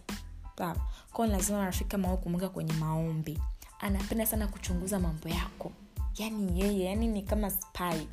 Kwao 1.12 1.26
lazima 1.26 1.64
rafiki 1.64 1.90
kama 1.90 2.12
u 2.12 2.18
kumweka 2.18 2.48
kwenye 2.48 2.72
maombi. 2.72 3.38
Anapenda 3.80 4.26
sana 4.26 4.46
kuchunguza 4.48 4.98
mambo 5.00 5.28
yako. 5.28 5.72
Yani 6.18 6.60
yeye 6.60 6.84
yani 6.84 7.06
ni 7.06 7.22
kama 7.22 7.50
spy 7.50 8.06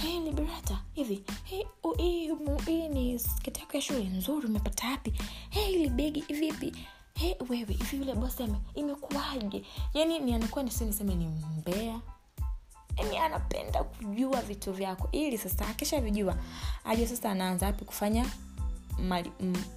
hey, 0.00 0.20
liberata 0.20 0.78
hivi 0.94 1.24
hey, 1.44 1.64
uh, 1.82 2.00
uh, 2.00 2.68
ni 2.68 3.18
sketi 3.18 3.60
yako 3.60 3.76
ya 3.76 3.82
shule 3.82 4.04
nzuri 4.04 4.46
umepata 4.46 4.88
wapi? 4.90 5.12
Hey, 5.50 5.72
ili 5.72 5.88
begi 5.88 6.20
vipi? 6.20 6.72
Hey, 7.14 7.34
wewe 7.48 7.72
hivi 7.72 7.96
yule 7.96 8.14
bosi 8.14 8.48
imekuwaje? 8.74 9.64
Yani 9.94 10.18
ni 10.18 10.34
anakuwa 10.34 10.64
nisi 10.64 10.84
niseme 10.84 11.14
ni 11.14 11.26
mbea. 11.58 12.00
Yani 12.96 13.18
anapenda 13.18 13.84
kujua 13.84 14.42
vitu 14.42 14.72
vyako. 14.72 15.08
Ili 15.12 15.38
sasa 15.38 15.68
akisha 15.68 16.00
vijua 16.00 16.36
aje 16.84 17.06
sasa 17.06 17.30
anaanza 17.30 17.66
hapi 17.66 17.84
kufanya 17.84 18.26
ma, 18.98 19.24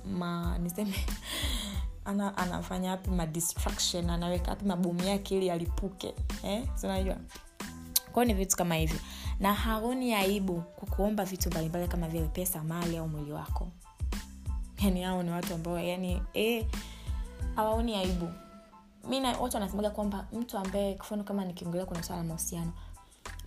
ma, 0.06 0.58
niseme 0.58 0.94
ana, 2.06 2.38
anafanya 2.38 2.90
hapi 2.90 3.10
madistraction 3.10 4.10
anaweka 4.10 4.46
hapi 4.52 4.66
mabomu 4.66 5.04
yake 5.04 5.38
ili 5.38 5.52
alipuke. 5.52 6.14
Eh? 6.44 6.64
sinajua 6.76 7.18
kwao 8.14 8.26
ni 8.26 8.34
vitu 8.34 8.58
kama 8.58 8.76
hivyo. 8.76 9.00
Na 9.40 9.54
haoni 9.54 10.14
aibu 10.14 10.62
kukuomba 10.62 11.26
vitu 11.26 11.50
mbalimbali 11.50 11.88
kama 11.88 12.08
vile 12.08 12.28
pesa 12.28 12.64
mali 12.64 12.98
au 12.98 13.08
mwili 13.10 13.32
wako. 13.32 13.68
Yani 14.84 15.04
hao 15.04 15.24
ni 15.24 15.32
watu 15.32 15.54
ambao 15.54 15.80
yani 15.80 16.22
eh, 16.34 16.66
hawaoni 17.56 17.96
aibu. 17.96 18.30
Mi 19.10 19.22
watu 19.22 19.56
wanasemaga 19.58 19.90
kwamba 19.90 20.28
mtu 20.34 20.58
ambaye 20.58 20.96
kufano 20.96 21.24
kama 21.24 21.46
nikiongelea 21.46 21.86
kuna 21.86 22.04
swala 22.04 22.22
la 22.22 22.28
mahusiano 22.28 22.72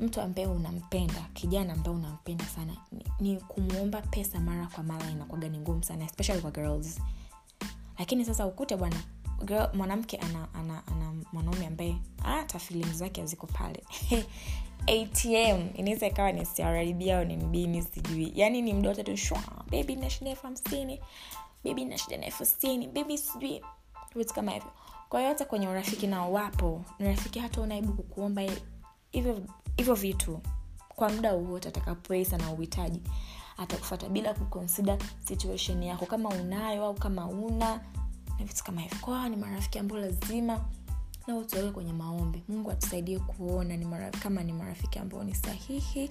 mtu 0.00 0.20
ambaye 0.20 0.46
unampenda 0.46 1.26
kijana 1.34 1.72
ambaye 1.72 1.96
unampenda 1.96 2.44
sana 2.44 2.72
ni, 2.92 3.04
ni 3.20 3.36
kumwomba 3.40 4.02
pesa 4.02 4.40
mara 4.40 4.66
kwa 4.66 4.84
mara 4.84 5.10
inakwaga 5.10 5.48
ni 5.48 5.58
ngumu 5.58 5.84
sana 5.84 6.04
especially 6.04 6.42
kwa 6.42 6.50
girls. 6.50 7.00
Lakini 7.98 8.24
sasa 8.24 8.46
ukute 8.46 8.76
bwana 8.76 8.96
mwanamke 9.74 10.16
ana, 10.16 10.48
ana, 10.54 10.82
ana 10.86 11.14
mwanaume 11.32 11.66
ambaye 11.66 11.96
hata 12.22 12.58
filim 12.58 12.92
zake 12.92 13.20
haziko 13.20 13.46
pale. 13.46 13.84
Atm 14.86 15.68
inaweza 15.74 16.06
ikawa 16.06 16.32
ni 16.32 16.46
crb 16.46 17.02
au 17.14 17.24
ni 17.24 17.36
mbini 17.36 17.82
sijui. 17.82 18.32
Yaani 18.34 18.62
ni 18.62 18.72
mda 18.74 18.88
wote 18.88 19.04
tu 19.04 19.16
shwa 19.16 19.42
bebi 19.70 19.96
na 19.96 20.10
shida 20.10 20.30
elfu 20.30 20.46
hamsini 20.46 21.00
bebi 21.64 21.84
na 21.84 21.98
shida 21.98 22.16
na 22.16 22.26
elfu 22.26 22.44
sitini 22.44 22.86
bebi 22.88 23.18
sijui 23.18 23.62
vitu 24.14 24.34
kama 24.34 24.52
hivyo. 24.52 24.70
Kwa 25.08 25.20
hiyo 25.20 25.32
hata 25.32 25.44
kwenye 25.44 25.68
urafiki 25.68 26.06
nao 26.06 26.32
wapo 26.32 26.84
rafiki 26.98 27.38
hata 27.38 27.60
unaibu 27.60 27.92
kukuomba 27.92 28.42
hivyo 29.12 29.40
hivyo 29.76 29.94
vitu 29.94 30.40
kwa 30.88 31.08
muda 31.08 31.32
wowote 31.32 31.68
atakapoisa 31.68 32.38
na 32.38 32.52
uhitaji 32.52 33.02
atakufata 33.56 34.08
bila 34.08 34.34
kukonsida 34.34 34.98
situation 35.24 35.82
yako. 35.82 36.06
Kama 36.06 36.28
unayo 36.28 36.84
au 36.84 36.94
kama 36.94 37.26
una 37.26 37.80
na 38.38 38.44
vitu 38.44 38.64
kama 38.64 38.80
hivyo 38.80 38.98
kwao 39.00 39.28
ni 39.28 39.36
marafiki 39.36 39.78
ambao 39.78 39.98
lazima 39.98 40.60
na 41.26 41.36
utuweke 41.36 41.70
kwenye 41.70 41.92
maombi. 41.92 42.42
Mungu 42.48 42.70
atusaidie 42.70 43.18
kuona 43.18 43.76
ni 43.76 43.84
mara, 43.84 44.10
kama 44.10 44.42
ni 44.42 44.52
marafiki 44.52 44.98
ambao 44.98 45.24
ni 45.24 45.34
sahihi 45.34 46.10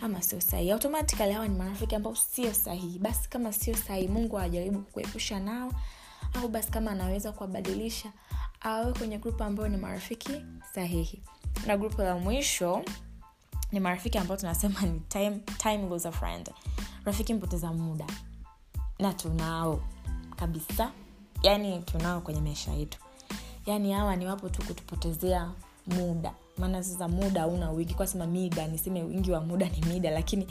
ama 0.00 0.22
sio 0.22 0.40
sahihi. 0.40 0.70
Automatikali 0.72 1.32
hawa 1.32 1.48
ni 1.48 1.54
marafiki 1.58 1.94
ambao 1.94 2.14
sio 2.16 2.54
sahihi. 2.54 2.98
Basi 2.98 3.28
kama 3.28 3.52
sio 3.52 3.76
sahihi 3.76 4.08
mungu 4.08 4.38
ajaribu 4.38 4.78
kukuepusha 4.82 5.40
nao 5.40 5.72
au 6.34 6.48
basi 6.48 6.70
kama 6.70 6.90
anaweza 6.90 7.32
kuwabadilisha 7.32 8.12
awe 8.60 8.92
kwenye 8.92 9.18
grupu 9.18 9.44
ambayo 9.44 9.68
ni 9.68 9.76
marafiki 9.76 10.32
sahihi. 10.74 11.22
Na 11.66 11.76
grupu 11.76 12.02
la 12.02 12.16
mwisho 12.18 12.84
ni 13.72 13.80
marafiki 13.80 14.18
ambao 14.18 14.36
tunasema 14.36 14.80
ni 14.82 15.00
time, 15.00 15.40
time 15.58 15.88
loser 15.88 16.12
friend. 16.12 16.50
Rafiki 17.04 17.34
mpoteza 17.34 17.72
muda 17.72 18.06
na 18.98 19.12
tunao 19.12 19.82
kabisa 20.36 20.92
yani 21.44 21.78
tunao 21.82 22.20
kwenye 22.20 22.40
maisha 22.40 22.72
yetu. 22.72 22.98
Yani 23.66 23.92
hawa 23.92 24.16
ni 24.16 24.26
wapo 24.26 24.48
tu 24.48 24.62
kutupotezea 24.66 25.50
muda. 25.86 26.34
Maana 26.58 26.82
sasa 26.84 27.08
muda 27.08 27.40
hauna 27.40 27.70
wingi. 27.70 27.94
Kwasema 27.94 28.26
mida 28.26 28.66
niseme 28.66 29.02
wingi 29.02 29.30
wa 29.32 29.40
muda 29.40 29.68
ni 29.68 29.80
mida 29.86 30.10
lakini 30.10 30.46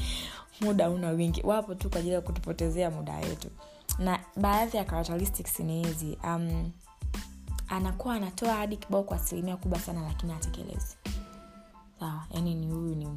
muda 0.62 0.84
hauna 0.86 1.10
wingi. 1.10 1.42
Wapo 1.44 1.76
tu 1.76 1.90
kwa 1.90 2.00
ajili 2.00 2.14
ya 2.14 2.22
kutupotezea 2.22 2.92
muda 2.92 3.16
wetu 3.16 3.48
na 4.00 4.20
baadhi 4.36 4.78
ya 4.78 4.84
characteristics 4.86 5.60
ni 5.60 5.84
hizi 5.88 6.18
um, 6.24 6.72
anakuwa 7.68 8.16
anatoa 8.16 8.54
hadi 8.54 8.78
kibao 8.78 9.04
kwa 9.04 9.18
asilimia 9.18 9.58
kubwa 9.58 9.80
sana 9.80 10.02
lakini 10.02 10.34
atekelezi 10.34 10.98
sawa 12.00 12.26
yani 12.32 12.56
ni 12.56 12.68
huyu 12.72 12.96
ni 12.96 13.08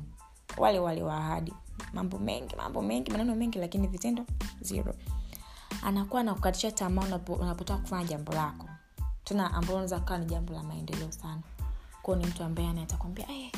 wale 0.59 0.79
wale 0.79 1.03
wa 1.03 1.17
ahadi. 1.17 1.53
Mambo 1.93 2.19
mengi 2.19 2.57
mambo 2.57 2.83
mengi 2.83 3.11
maneno 3.11 3.35
mengi 3.35 3.59
lakini 3.59 3.87
vitendo 3.87 4.25
zero 4.61 4.95
anakuwa 5.83 6.21
anakukatisha 6.21 6.71
tamaa 6.73 7.03
unapotaka 7.29 7.81
kufanya 7.81 8.05
jambo 8.05 8.33
lako. 8.33 8.69
Tena 9.25 9.55
ambao 9.55 9.77
naweza 9.77 10.01
kaa 10.01 10.19
ni 10.19 10.27
jambo 10.27 10.55
la 10.55 10.62
maendeleo 10.62 11.12
sana. 11.12 11.41
Kwao 12.03 12.17
ni 12.17 12.27
mtu 12.27 12.45
ambaye 12.45 12.69
anatakwambia 12.69 13.27
hey, 13.27 13.51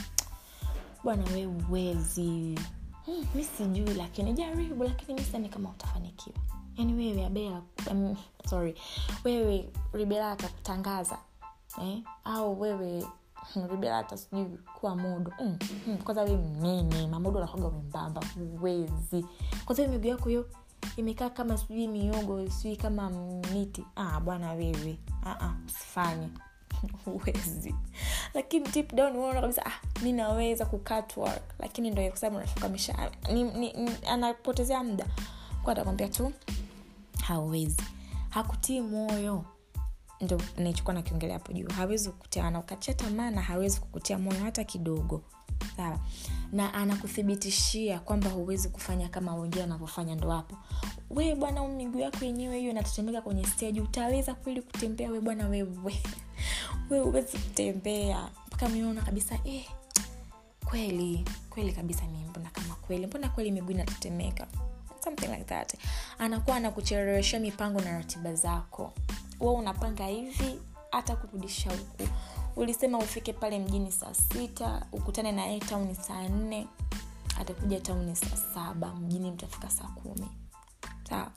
bwana 1.04 1.24
we 1.34 1.46
uwezi 1.46 2.58
hmm, 3.06 3.26
mi 3.34 3.44
sijui 3.44 3.94
lakini 3.94 4.32
jaribu 4.32 4.84
lakini 4.84 5.20
mi 5.38 5.48
kama 5.48 5.68
utafanikiwa. 5.70 6.36
Yani 6.76 6.92
wewe 6.94 7.26
abela 7.26 7.62
um, 7.90 8.16
sorry. 8.50 8.74
Wewe 9.24 9.70
ribela 9.92 10.32
atakutangaza 10.32 11.18
eh? 11.82 12.02
au 12.24 12.60
wewe 12.60 13.06
ribelata 13.70 14.16
sijui 14.16 14.58
kuwa 14.80 14.96
modo. 14.96 15.32
Mm, 15.40 15.58
mm, 15.86 15.96
kwanza 15.98 16.22
we 16.22 16.36
mnene 16.36 17.06
mamodo 17.06 17.38
anakwaga 17.38 17.70
membamba 17.70 18.22
uwezi 18.60 19.26
kwanza 19.64 19.88
miguu 19.88 20.08
yako 20.08 20.28
hiyo 20.28 20.46
imekaa 20.96 21.30
kama 21.30 21.58
sijui 21.58 21.88
miogo 21.88 22.50
sijui 22.50 22.76
kama 22.76 23.10
miti. 23.52 23.84
Ah, 23.96 24.20
bwana 24.20 24.52
wewe. 24.52 24.98
Ah, 25.24 25.54
usifanye. 25.66 26.28
Huwezi. 27.04 27.74
Lakini 28.34 28.68
deep 28.68 28.94
down 28.94 29.16
unaona 29.16 29.40
kabisa 29.40 29.66
ah, 29.66 30.02
mi 30.02 30.12
naweza 30.12 30.66
kukatwork 30.66 31.42
lakini 31.58 31.90
ndo 31.90 32.08
kwasababu 32.08 32.40
nafika 32.40 32.68
misha 32.68 33.10
ni, 33.32 33.44
ni, 33.44 33.72
ni, 33.72 33.90
anapotezea 34.08 34.84
muda. 34.84 35.06
Kwa 35.62 35.72
atakwambia 35.72 36.08
tu 36.08 36.32
hauwezi 37.22 37.82
hakutii 38.28 38.80
moyo. 38.80 39.44
Ndo 40.20 40.40
naichukua 40.56 40.94
nakiongelea 40.94 41.38
hapo 41.38 41.52
juu. 41.52 41.68
Hawezi 41.68 42.10
kukutia 42.10 42.44
anaukatia 42.46 42.94
tamaa 42.94 43.30
na 43.30 43.42
hawezi 43.42 43.80
kukutia 43.80 44.18
moyo 44.18 44.40
hata 44.40 44.64
kidogo 44.64 45.22
sawa. 45.76 45.98
Na 46.52 46.74
anakuthibitishia 46.74 47.98
kwamba 47.98 48.30
huwezi 48.30 48.68
kufanya 48.68 49.08
kama 49.08 49.34
wengine 49.34 49.62
wanavyofanya 49.62 50.14
ndo 50.14 50.30
hapo. 50.30 50.56
We 51.10 51.34
bwana 51.34 51.68
miguu 51.68 51.98
yako 51.98 52.24
yenyewe 52.24 52.58
hiyo 52.58 52.70
inatetemeka 52.70 53.22
kwenye 53.22 53.46
steji 53.46 53.80
utaweza 53.80 54.34
kweli 54.34 54.62
kutembea 54.62 55.10
we 55.10 55.20
bwana 55.20 55.48
wewe? 55.48 56.02
We 56.90 56.98
huwezi 57.00 57.38
kutembea. 57.38 58.28
Mpaka 58.46 58.68
miona 58.68 59.02
kabisa 59.02 59.38
eh, 59.44 59.64
kweli 60.64 61.24
kweli 61.50 61.72
kabisa 61.72 62.02
mi 62.04 62.24
mbona 62.30 62.50
kama 62.50 62.74
kweli? 62.74 63.06
Mbona 63.06 63.28
kweli 63.28 63.50
miguu 63.50 63.70
inatetemeka 63.72 64.46
something 65.04 65.26
like 65.28 65.44
that. 65.44 65.74
Anakuwa 66.18 66.56
anakuchelewesha 66.56 67.40
mipango 67.40 67.80
na 67.80 67.92
ratiba 67.98 68.34
zako. 68.34 68.92
Wa 69.40 69.52
unapanga 69.52 70.06
hivi 70.06 70.58
hata 70.90 71.16
kurudisha 71.16 71.70
huku 71.70 72.08
ulisema 72.58 72.98
ufike 72.98 73.32
pale 73.32 73.58
mjini 73.58 73.92
saa 73.92 74.14
sita 74.14 74.86
ukutane 74.92 75.32
na 75.32 75.46
yeye 75.46 75.60
tauni 75.60 75.94
saa 75.94 76.28
nne 76.28 76.66
atakuja 77.40 77.80
tauni 77.80 78.16
saa 78.16 78.36
saba 78.54 78.94
mjini 78.94 79.30
mtafika 79.30 79.70
saa 79.70 79.88
kumi. 79.88 80.28
Sawa. 81.08 81.30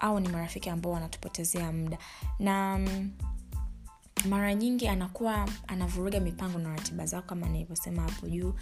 Au 0.00 0.20
ni 0.20 0.28
marafiki 0.28 0.70
ambao 0.70 0.92
wanatupotezea 0.92 1.72
muda. 1.72 1.98
Na 2.38 2.78
mm, 2.78 3.10
mara 4.28 4.54
nyingi 4.54 4.88
anakuwa 4.88 5.48
anavuruga 5.66 6.20
mipango 6.20 6.58
na 6.58 6.68
ratiba 6.70 7.06
zao 7.06 7.22
kama 7.22 7.48
nilivyosema 7.48 8.02
hapo 8.02 8.28
juu. 8.28 8.54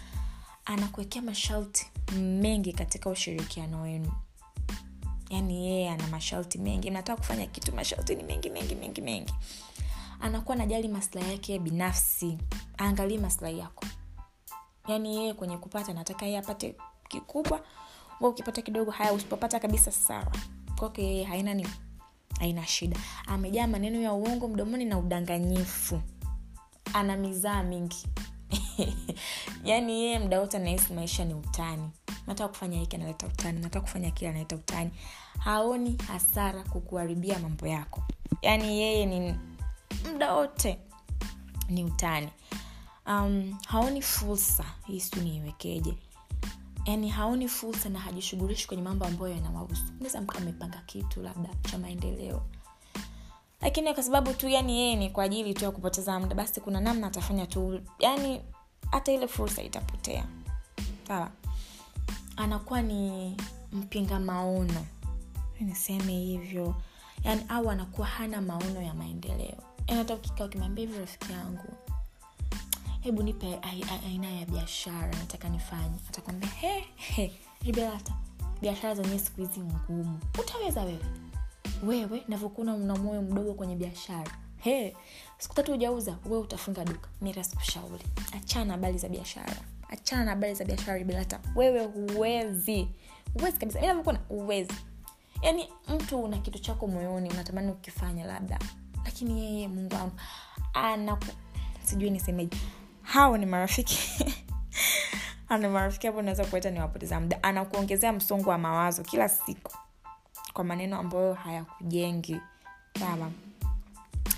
Anakuwekea 0.65 1.21
masharti 1.21 1.87
mengi 2.17 2.73
katika 2.73 3.09
ushirikiano 3.09 3.81
wenu. 3.81 4.11
Yaani 5.29 5.67
yeye 5.67 5.89
ana 5.89 6.07
masharti 6.07 6.57
mengi. 6.57 6.91
Mnataka 6.91 7.17
kufanya 7.21 7.45
kitu 7.47 7.75
masharti 7.75 8.15
ni 8.15 8.23
mengi 8.23 8.49
mengi 8.49 8.75
mengi 8.75 9.01
mengi 9.01 9.33
anakuwa 10.19 10.55
anajali 10.55 10.87
maslahi 10.87 11.31
yake 11.31 11.59
binafsi 11.59 12.37
aangalii 12.79 13.17
maslahi 13.17 13.59
yako. 13.59 13.85
Yaani 14.87 15.15
yeye 15.17 15.33
kwenye 15.33 15.57
kupata 15.57 15.93
nataka 15.93 16.25
yeye 16.25 16.37
apate 16.37 16.75
kikubwa 17.07 17.61
wa 18.19 18.29
ukipata 18.29 18.61
kidogo 18.61 18.91
haya 18.91 19.13
usipopata 19.13 19.59
kabisa 19.59 19.91
sawa. 19.91 20.31
Kwake 20.79 21.03
yeye 21.03 21.23
haina 21.23 21.53
ni 21.53 21.67
haina 22.39 22.65
shida. 22.67 22.97
Amejaa 23.27 23.67
maneno 23.67 24.01
ya 24.01 24.13
uongo 24.13 24.47
mdomoni 24.47 24.85
na 24.85 24.97
udanganyifu. 24.99 26.01
Ana 26.93 27.17
mizaa 27.17 27.63
mingi. 27.63 28.07
Yaani 29.65 30.01
yeye 30.03 30.19
mda 30.19 30.39
wote 30.39 30.57
anahisi 30.57 30.93
maisha 30.93 31.25
ni 31.25 31.33
utani. 31.33 31.89
Nataka 32.27 32.47
kufanya 32.49 32.79
hiki 32.79 32.95
analeta 32.95 33.27
utani. 33.27 33.59
Nataka 33.59 33.81
kufanya 33.81 34.11
kile 34.11 34.29
analeta 34.29 34.55
utani. 34.55 34.91
Haoni 35.39 35.97
hasara 36.07 36.63
kukuharibia 36.63 37.39
mambo 37.39 37.67
yako. 37.67 38.03
Yaani 38.41 38.81
yeye 38.81 39.05
ni 39.05 39.35
muda 40.11 40.33
wote 40.33 40.79
ni 41.69 41.83
utani. 41.83 42.29
Um, 43.07 43.57
haoni 43.67 44.01
fursa 44.01 44.65
hii 44.87 44.99
siu 44.99 45.23
niiwekeje? 45.23 45.93
Yaani 46.85 47.09
haoni 47.09 47.47
fursa 47.47 47.89
na 47.89 47.99
hajishughulishi 47.99 48.67
kwenye 48.67 48.83
mambo 48.83 49.05
ambayo 49.05 49.33
yanawahusu. 49.35 49.83
Naweza 49.99 50.21
mka 50.21 50.37
amepanga 50.37 50.81
kitu 50.85 51.21
labda 51.21 51.49
cha 51.71 51.77
maendeleo. 51.77 52.41
Lakini 53.61 53.93
kwa 53.93 54.03
sababu 54.03 54.33
tu 54.33 54.49
yani 54.49 54.79
yeye 54.79 54.95
ni 54.95 55.09
kwa 55.09 55.23
ajili 55.23 55.53
tu 55.53 55.63
ya 55.65 55.71
kupoteza 55.71 56.19
muda 56.19 56.35
basi 56.35 56.61
kuna 56.61 56.79
namna 56.81 57.07
atafanya 57.07 57.45
tu 57.47 57.81
yani 57.99 58.41
hata 58.91 59.11
ile 59.11 59.27
fursa 59.27 59.63
itapotea. 59.63 60.25
Sawa? 61.07 61.31
Anakuwa 62.37 62.81
ni 62.81 63.35
mpinga 63.71 64.19
maono. 64.19 64.85
Niseme 65.59 66.13
hivyo. 66.13 66.75
Yani 67.23 67.41
au 67.49 67.69
anakuwa 67.69 68.07
hana 68.07 68.41
maono 68.41 68.81
ya 68.81 68.93
maendeleo. 68.93 69.57
yani 69.57 69.68
hata 69.97 70.13
ukikaa 70.15 70.45
ukimwambia 70.45 70.85
hivi 70.87 70.99
rafiki 70.99 71.31
yangu 71.31 71.73
hebu 73.01 73.23
nipe 73.23 73.59
aina 74.05 74.29
ya 74.31 74.45
biashara 74.45 75.07
nataka 75.07 75.49
nifanye. 75.49 75.95
Atakwambia 76.09 76.49
he, 76.49 76.85
he, 76.95 77.31
ribelata 77.65 78.13
biashara 78.61 78.95
zenyewe 78.95 79.19
siku 79.19 79.41
hizi 79.41 79.59
ngumu. 79.59 80.19
Utaweza 80.39 80.81
wewe? 80.83 81.05
Wewe 81.83 82.23
navyokuna 82.27 82.73
una 82.75 82.95
moyo 82.95 83.21
mdogo 83.21 83.53
kwenye 83.53 83.75
biashara. 83.75 84.31
He 84.57 84.95
siku 85.37 85.55
tatu 85.55 85.73
ujauza 85.73 86.17
wewe 86.25 86.37
utafunga 86.39 86.85
duka. 86.85 87.09
Mira 87.21 87.43
sikushauri. 87.43 88.03
Achana 88.37 88.71
habari 88.73 88.97
za 88.97 89.09
biashara. 89.09 89.55
Achana 89.89 90.23
na 90.25 90.31
habari 90.31 90.53
za 90.55 90.65
biashara 90.65 90.97
ribelata 90.97 91.39
wewe 91.55 91.85
huwezi. 91.85 92.87
Huwezi 93.39 93.57
kabisa. 93.57 93.81
Mi 93.81 93.87
navyokuna 93.87 94.19
huwezi. 94.29 94.73
Yaani 95.41 95.69
mtu 95.87 96.19
una 96.23 96.37
kitu 96.37 96.59
chako 96.59 96.87
moyoni 96.87 97.29
unatamani 97.29 97.71
ukifanya 97.71 98.25
labda 98.25 98.59
lakini 99.09 99.45
yeye 99.45 99.67
mungu 99.67 99.95
wangu 99.95 100.15
ana 100.73 101.17
sijui 101.83 102.09
nisemeje. 102.09 102.57
Hao 103.01 103.37
ni 103.37 103.45
marafiki. 103.45 103.99
Ana 105.49 105.69
marafiki 105.69 106.07
hapo 106.07 106.19
unaweza 106.19 106.45
kueta 106.45 106.69
ni 106.71 106.79
wapoteza 106.79 107.19
muda. 107.19 107.43
Anakuongezea 107.43 108.13
msongo 108.13 108.49
wa 108.49 108.57
mawazo 108.57 109.03
kila 109.03 109.29
siku 109.29 109.71
kwa 110.53 110.63
maneno 110.63 110.99
ambayo 110.99 111.33
hayakujengi. 111.33 112.41
Sawa. 112.99 113.31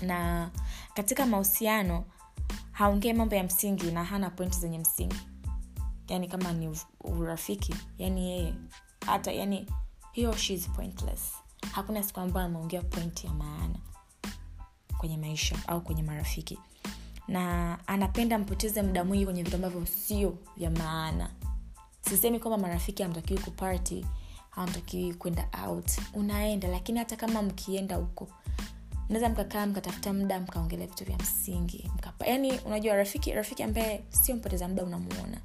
Na 0.02 0.50
katika 0.94 1.26
mahusiano 1.26 2.04
haongee 2.72 3.12
mambo 3.12 3.34
ya 3.34 3.44
msingi 3.44 3.90
na 3.90 4.04
hana 4.04 4.30
pointi 4.30 4.58
zenye 4.58 4.78
msingi. 4.78 5.20
Yani 6.08 6.28
kama 6.28 6.52
ni 6.52 6.78
urafiki 7.00 7.74
yani 7.98 8.30
yeye 8.30 8.54
hata 9.06 9.32
yani 9.32 9.66
hiyo 10.12 10.34
pointless. 10.76 11.32
Hakuna 11.72 12.02
siku 12.02 12.20
ambayo 12.20 12.46
ameongea 12.46 12.82
pointi 12.82 13.26
ya 13.26 13.32
maana 13.32 13.91
kwenye 15.02 15.16
maisha 15.16 15.56
au 15.66 15.80
kwenye 15.80 16.02
marafiki. 16.02 16.58
Na 17.28 17.78
anapenda 17.86 18.38
mpoteze 18.38 18.82
muda 18.82 19.04
mwingi 19.04 19.24
kwenye 19.24 19.42
vitu 19.42 19.56
ambavyo 19.56 19.86
sio 19.86 20.38
vya 20.56 20.70
maana. 20.70 21.30
Sisemi 22.00 22.38
kwamba 22.40 22.58
marafiki 22.58 23.02
hamtakiwi 23.02 23.40
kuparty 23.40 24.06
hamtakiwi 24.50 25.14
kwenda 25.14 25.48
out. 25.66 25.90
Unaenda 26.14 26.68
lakini 26.68 26.98
hata 26.98 27.16
kama 27.16 27.42
mkienda 27.42 27.96
huko 27.96 28.28
naweza 29.08 29.28
mkakaa 29.28 29.66
mkatafuta 29.66 30.12
muda 30.12 30.40
mkaongelea 30.40 30.86
vitu 30.86 31.04
vya 31.04 31.16
msingi 31.16 31.90
mkapa 31.94 32.26
yani 32.26 32.58
unajua 32.58 32.96
rafiki 32.96 33.32
rafiki 33.32 33.62
ambaye 33.62 34.04
sio 34.10 34.36
mpoteza 34.36 34.68
muda 34.68 34.84
unamuona. 34.84 35.40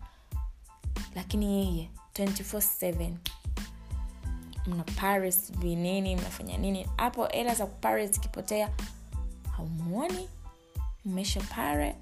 Lakini 1.16 1.46
yeye 1.56 1.90
24/7 2.14 3.12
mna 4.68 4.84
paris 4.84 5.52
vinini 5.58 6.16
mnafanya 6.16 6.58
nini? 6.58 6.88
Hapo 6.98 7.26
hela 7.26 7.56
za 7.56 7.66
kuparis 7.66 8.12
zikipotea 8.12 8.70
haumuoni 9.58 10.30
mmesha 11.06 11.42
pare. 11.42 11.96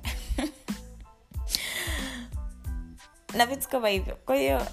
Na 3.38 3.46
vitu 3.46 3.70
kama 3.70 3.90
hivyo. 3.90 4.16
Kwa 4.26 4.36
hiyo 4.36 4.68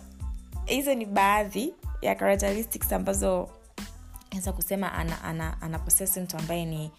hizo 0.67 0.95
ni 0.95 1.07
baadhi 1.07 1.75
ya 2.03 2.15
characteristics 2.15 2.93
ambazo 2.93 3.49
naweza 4.31 4.53
kusema 4.53 4.93
ana, 4.93 5.25
ana, 5.25 5.63
ana 5.63 5.79
posesi 5.79 6.21
mtu 6.21 6.37
ambaye 6.37 6.65
ni 6.65 6.91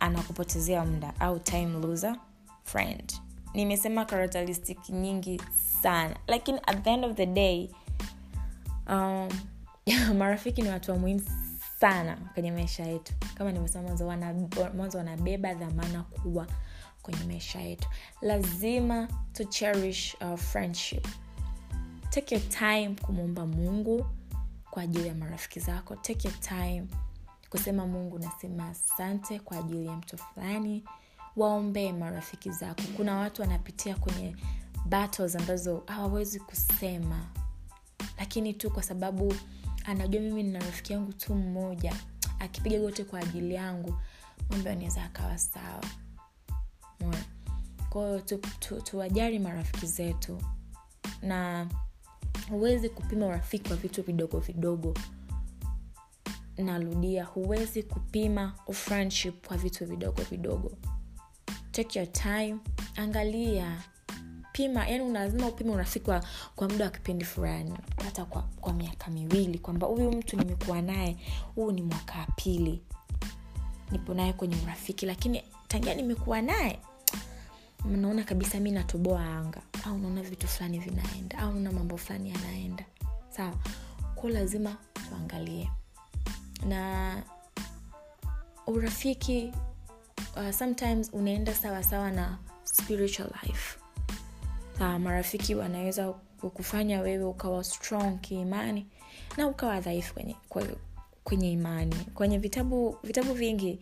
anakupotezea 0.00 0.84
muda 0.84 1.12
au 1.20 1.38
time 1.38 1.66
loser 1.86 2.16
friend. 2.64 3.12
Nimesema 3.54 4.04
characteristic 4.04 4.88
nyingi 4.88 5.42
sana. 5.82 6.16
Lakini 6.26 6.60
at 6.66 6.82
the 6.84 6.90
end 6.90 7.04
of 7.04 7.16
the 7.16 7.26
day 7.26 7.70
um, 8.88 9.28
marafiki 10.18 10.62
ni 10.62 10.68
watu 10.68 10.90
wa 10.90 10.98
muhimu 10.98 11.22
sana 11.80 12.16
kwenye 12.34 12.52
maisha 12.52 12.84
yetu. 12.86 13.12
Kama 13.34 13.52
nimesema 13.52 13.84
mwanzo 13.84 14.06
wana, 14.06 14.34
wanabeba 14.94 15.54
dhamana 15.54 16.02
kubwa 16.02 16.46
kwenye 17.02 17.24
maisha 17.24 17.60
yetu. 17.60 17.88
Lazima 18.20 19.08
to 19.32 19.44
cherish 19.44 20.16
our 20.20 20.36
friendship. 20.38 21.08
Take 22.10 22.34
your 22.34 22.48
time 22.48 22.96
kumwomba 23.02 23.46
mungu 23.46 24.06
kwa 24.70 24.82
ajili 24.82 25.08
ya 25.08 25.14
marafiki 25.14 25.60
zako. 25.60 25.96
Take 25.96 26.28
your 26.28 26.40
time 26.40 26.86
kusema 27.50 27.86
mungu 27.86 28.18
nasema 28.18 28.68
asante 28.68 29.38
kwa 29.38 29.58
ajili 29.58 29.86
ya 29.86 29.92
mtu 29.96 30.18
fulani. 30.18 30.84
Waombee 31.36 31.92
marafiki 31.92 32.50
zako. 32.50 32.82
Kuna 32.96 33.16
watu 33.16 33.42
wanapitia 33.42 33.96
kwenye 33.96 34.36
battles 34.86 35.36
ambazo 35.36 35.82
hawawezi 35.86 36.40
kusema 36.40 37.26
lakini 38.18 38.54
tu 38.54 38.70
kwa 38.70 38.82
sababu 38.82 39.34
anajua 39.84 40.20
mimi 40.20 40.42
nina 40.42 40.58
rafiki 40.58 40.92
yangu 40.92 41.12
tu 41.12 41.34
mmoja 41.34 41.94
akipiga 42.38 42.78
gote 42.78 43.04
kwa 43.04 43.20
ajili 43.20 43.54
yangu 43.54 43.94
mambo 44.50 44.70
anaweza 44.70 45.04
akawa 45.04 45.38
sawa. 45.38 45.84
Kwahiyo 47.90 48.20
tuwajari 48.84 49.36
tu, 49.36 49.42
tu 49.42 49.48
marafiki 49.48 49.86
zetu. 49.86 50.42
Na 51.22 51.66
huwezi 52.50 52.88
kupima 52.88 53.26
urafiki 53.26 53.68
kwa 53.68 53.76
vitu 53.76 54.02
vidogo 54.02 54.38
vidogo. 54.38 54.94
Narudia 56.58 57.24
huwezi 57.24 57.82
kupima 57.82 58.54
friendship 58.72 59.46
kwa 59.46 59.56
vitu 59.56 59.86
vidogo 59.86 60.22
vidogo. 60.22 60.72
Take 61.72 61.98
your 61.98 62.12
time 62.12 62.56
angalia 62.96 63.82
pima 64.52 64.88
yani 64.88 65.12
lazima 65.12 65.46
upime 65.48 65.70
urafiki 65.70 66.04
kwa, 66.04 66.24
kwa 66.56 66.68
muda 66.68 66.84
wa 66.84 66.90
kipindi 66.90 67.24
fulani. 67.24 67.74
Hata 68.04 68.24
kwa, 68.24 68.42
kwa 68.42 68.72
miaka 68.72 69.10
miwili 69.10 69.58
kwamba 69.58 69.86
huyu 69.86 70.10
mtu 70.12 70.36
nimekuwa 70.36 70.82
naye 70.82 71.16
huu 71.54 71.72
ni 71.72 71.82
mwaka 71.82 72.18
wa 72.18 72.26
pili. 72.36 72.82
Nipo 73.90 74.14
naye 74.14 74.32
kwenye 74.32 74.56
urafiki 74.64 75.06
lakini 75.06 75.42
tangia 75.68 75.94
nimekuwa 75.94 76.42
naye 76.42 76.78
naona 77.84 78.24
kabisa 78.24 78.60
mi 78.60 78.70
natoboa 78.70 79.24
anga. 79.24 79.60
Au 79.86 79.98
naona 79.98 80.22
vitu 80.22 80.48
fulani 80.48 80.78
vinaenda 80.78 81.38
au 81.38 81.52
naona 81.52 81.72
mambo 81.72 81.96
fulani 81.96 82.30
yanaenda. 82.30 82.84
Sawa 83.30 83.54
ko 84.16 84.28
lazima 84.28 84.76
tuangalie. 85.08 85.70
Na 86.68 87.22
urafiki 88.66 89.52
uh, 90.36 90.50
sometimes 90.50 91.10
unaenda 91.12 91.54
sawasawa 91.54 91.82
sawa 91.82 92.10
na 92.10 92.38
spiritual 92.64 93.30
life 93.42 93.79
sawa 94.80 94.98
marafiki 94.98 95.54
wanaweza 95.54 96.12
kukufanya 96.40 97.00
wewe 97.00 97.24
ukawa 97.24 97.64
strong 97.64 98.20
kiimani 98.20 98.86
na 99.36 99.46
ukawa 99.48 99.80
dhaifu 99.80 100.14
kwenye, 100.14 100.36
kwenye 101.24 101.52
imani. 101.52 101.94
Kwenye 102.14 102.38
vitabu 102.38 102.96
vitabu 103.04 103.34
vingi 103.34 103.78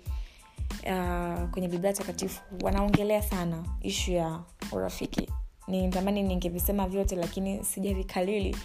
uh, 0.71 1.51
kwenye 1.51 1.69
biblia 1.69 1.93
takatifu 1.93 2.43
wanaongelea 2.63 3.23
sana 3.23 3.65
ishu 3.81 4.13
ya 4.13 4.41
urafiki. 4.73 5.29
Nitamani 5.69 6.23
ningevisema 6.23 6.89
vyote 6.89 7.17
lakini 7.17 7.65
sijavikalili. 7.65 8.57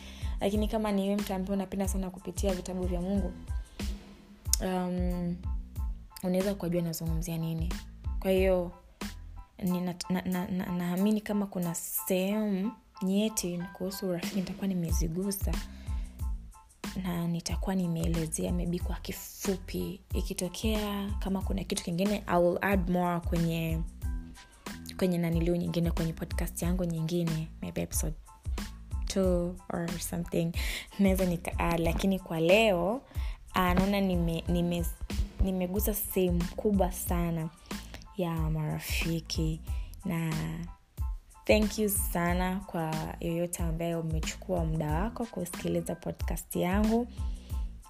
Lakini 0.42 0.68
kama 0.68 0.92
niwe 0.92 1.16
mtu 1.16 1.34
ambaye 1.34 1.54
unapenda 1.56 1.88
sana 1.88 2.10
kupitia 2.10 2.54
vitabu 2.54 2.84
vya 2.84 3.02
mungu 3.02 3.34
um, 4.62 5.36
unaweza 6.24 6.56
kuwajua 6.56 6.82
nazungumzia 6.82 7.38
nini. 7.38 7.74
Kwa 8.20 8.32
hiyo 8.32 8.72
naamini 9.58 9.82
na, 10.10 10.22
na, 10.22 10.48
na, 10.48 10.96
na 10.96 11.22
kama 11.22 11.46
kuna 11.46 11.76
sehemu 11.76 12.72
nyeti 13.04 13.64
kuhusu 13.74 14.10
urafiki 14.10 14.36
nitakuwa 14.36 14.68
nimezigusa 14.68 15.52
na 17.04 17.28
nitakuwa 17.28 17.76
nimeelezea 17.76 18.54
maybe 18.54 18.80
kwa 18.80 18.96
kifupi. 18.96 20.02
Ikitokea 20.14 21.10
kama 21.20 21.42
kuna 21.42 21.64
kitu 21.64 21.84
kingine 21.84 22.24
I 22.28 22.42
will 22.44 22.58
add 22.62 22.90
more 22.90 23.20
kwenye 23.20 23.80
kwenye 24.98 25.18
naniliu 25.18 25.56
nyingine 25.56 25.92
kwenye 25.92 26.14
podcast 26.14 26.62
yangu 26.62 26.84
nyingine 26.84 27.48
maybe 27.62 27.82
episode 27.82 28.16
two 29.08 29.56
or 29.70 29.90
something. 30.00 30.52
Naweza 31.00 31.26
nika 31.26 31.78
lakini 31.78 32.20
kwa 32.20 32.40
leo 32.40 33.02
naona 33.56 34.02
nime, 34.02 34.44
nime, 34.48 34.86
nimegusa 35.42 35.94
sehemu 35.94 36.44
kubwa 36.56 36.92
sana 36.92 37.50
ya 38.18 38.32
marafiki. 38.36 39.62
Na 40.06 40.34
thank 41.46 41.80
you 41.80 41.90
sana 41.90 42.60
kwa 42.66 42.92
yoyote 43.20 43.64
ambaye 43.64 43.96
umechukua 43.96 44.66
muda 44.66 44.92
wako 44.94 45.26
kusikiliza 45.26 45.96
podcast 45.96 46.56
yangu. 46.56 47.08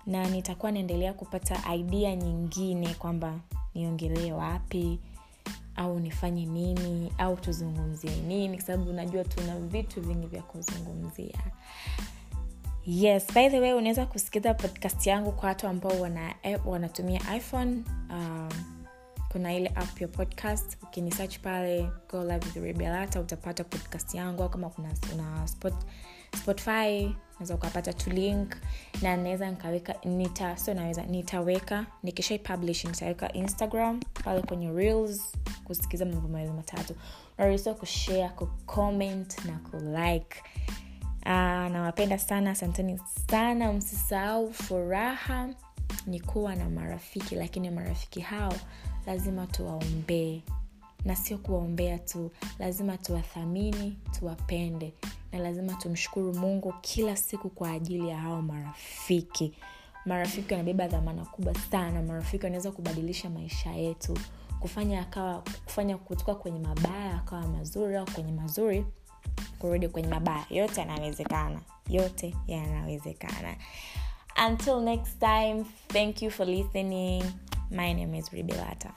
Na 0.05 0.29
nitakuwa 0.29 0.71
naendelea 0.71 1.13
kupata 1.13 1.75
idea 1.75 2.15
nyingine 2.15 2.93
kwamba 2.93 3.39
niongelee 3.75 4.31
wapi 4.31 4.99
au 5.75 5.99
nifanye 5.99 6.45
nini 6.45 7.11
au 7.17 7.35
tuzungumzie 7.37 8.15
nini 8.15 8.57
kwa 8.57 8.65
sababu 8.65 8.89
unajua 8.89 9.23
tuna 9.23 9.59
vitu 9.59 10.01
vingi 10.01 10.27
vya 10.27 10.41
kuzungumzia. 10.41 11.39
Yes 12.85 13.33
by 13.33 13.49
the 13.49 13.59
way 13.59 13.73
unaweza 13.73 14.05
kusikiza 14.05 14.53
podcast 14.53 15.07
yangu 15.07 15.31
kwa 15.31 15.49
watu 15.49 15.67
ambao 15.67 15.99
wana, 16.01 16.35
wanatumia 16.65 17.35
iphone 17.35 17.83
um, 18.09 18.42
kuna 19.33 19.53
ile 19.53 19.71
app 19.75 20.01
ya 20.01 20.07
podcast. 20.07 20.77
Ukinisearch 20.83 21.39
pale 21.39 21.89
go 22.11 22.23
live 22.23 22.45
with 22.45 22.55
rebelata 22.55 23.19
utapata 23.19 23.63
podcast 23.63 24.15
yangu. 24.15 24.43
Au 24.43 24.49
kama 24.49 24.69
kuna 24.69 24.89
una 25.13 25.47
spot, 25.47 25.73
spotify 26.41 27.15
naweza 27.33 27.55
ukapata 27.55 27.93
tu 27.93 28.09
link. 28.09 28.55
Na 29.01 29.17
naweza 29.17 29.49
nikaweka 29.51 29.95
nita 30.05 30.57
so 30.57 30.73
naweza 30.73 31.05
nitaweka. 31.05 31.85
Nikishai 32.03 32.39
publish 32.39 32.85
nitaweka 32.85 33.33
instagram 33.33 33.99
pale 34.23 34.41
kwenye 34.41 34.71
reels 34.71 35.33
kusikiza 35.63 36.05
mambo 36.05 36.27
mawili 36.27 36.51
matatu. 36.51 36.95
Unaruhusiwa 37.37 37.75
kushare 37.75 38.29
kucomment 38.29 39.45
na 39.45 39.59
kulike 39.59 40.43
uh, 41.25 41.71
nawapenda 41.71 42.19
sana 42.19 42.51
asanteni 42.51 42.99
sana. 43.31 43.73
Msisahau 43.73 44.53
furaha 44.53 45.49
ni 46.07 46.19
kuwa 46.19 46.55
na 46.55 46.69
marafiki 46.69 47.35
lakini 47.35 47.69
marafiki 47.69 48.19
hao 48.21 48.53
lazima 49.05 49.47
tuwaombee. 49.47 50.41
Na 51.05 51.15
sio 51.15 51.37
kuwaombea 51.37 51.97
tu 51.99 52.31
lazima 52.59 52.97
tuwathamini 52.97 53.97
tuwapende. 54.19 54.93
Na 55.31 55.39
lazima 55.39 55.73
tumshukuru 55.73 56.33
mungu 56.33 56.73
kila 56.81 57.15
siku 57.15 57.49
kwa 57.49 57.71
ajili 57.71 58.09
ya 58.09 58.17
hao 58.17 58.41
marafiki. 58.41 59.53
Marafiki 60.05 60.53
wanabeba 60.53 60.87
dhamana 60.87 61.25
kubwa 61.25 61.53
sana. 61.55 62.01
Marafiki 62.01 62.43
wanaweza 62.45 62.71
kubadilisha 62.71 63.29
maisha 63.29 63.71
yetu. 63.71 64.17
Kufanya 64.59 65.01
akawa 65.01 65.43
kufanya 65.65 65.97
kutoka 65.97 66.35
kwenye 66.35 66.59
mabaya 66.59 67.15
akawa 67.15 67.47
mazuri 67.47 67.95
au 67.95 68.05
kwenye 68.05 68.31
mazuri 68.31 68.85
kurudi 69.59 69.87
kwenye 69.87 70.07
mabaya. 70.07 70.45
Yote 70.49 70.81
yanawezekana. 70.81 71.61
Yote 71.89 72.35
yanawezekana. 72.47 73.55
Until 74.49 74.81
next 74.81 75.19
time 75.19 75.65
thank 75.87 76.21
you 76.21 76.31
for 76.31 76.47
listening 76.47 77.23
my 77.71 77.93
name 77.93 78.13
is 78.13 78.29
ribilata 78.29 78.91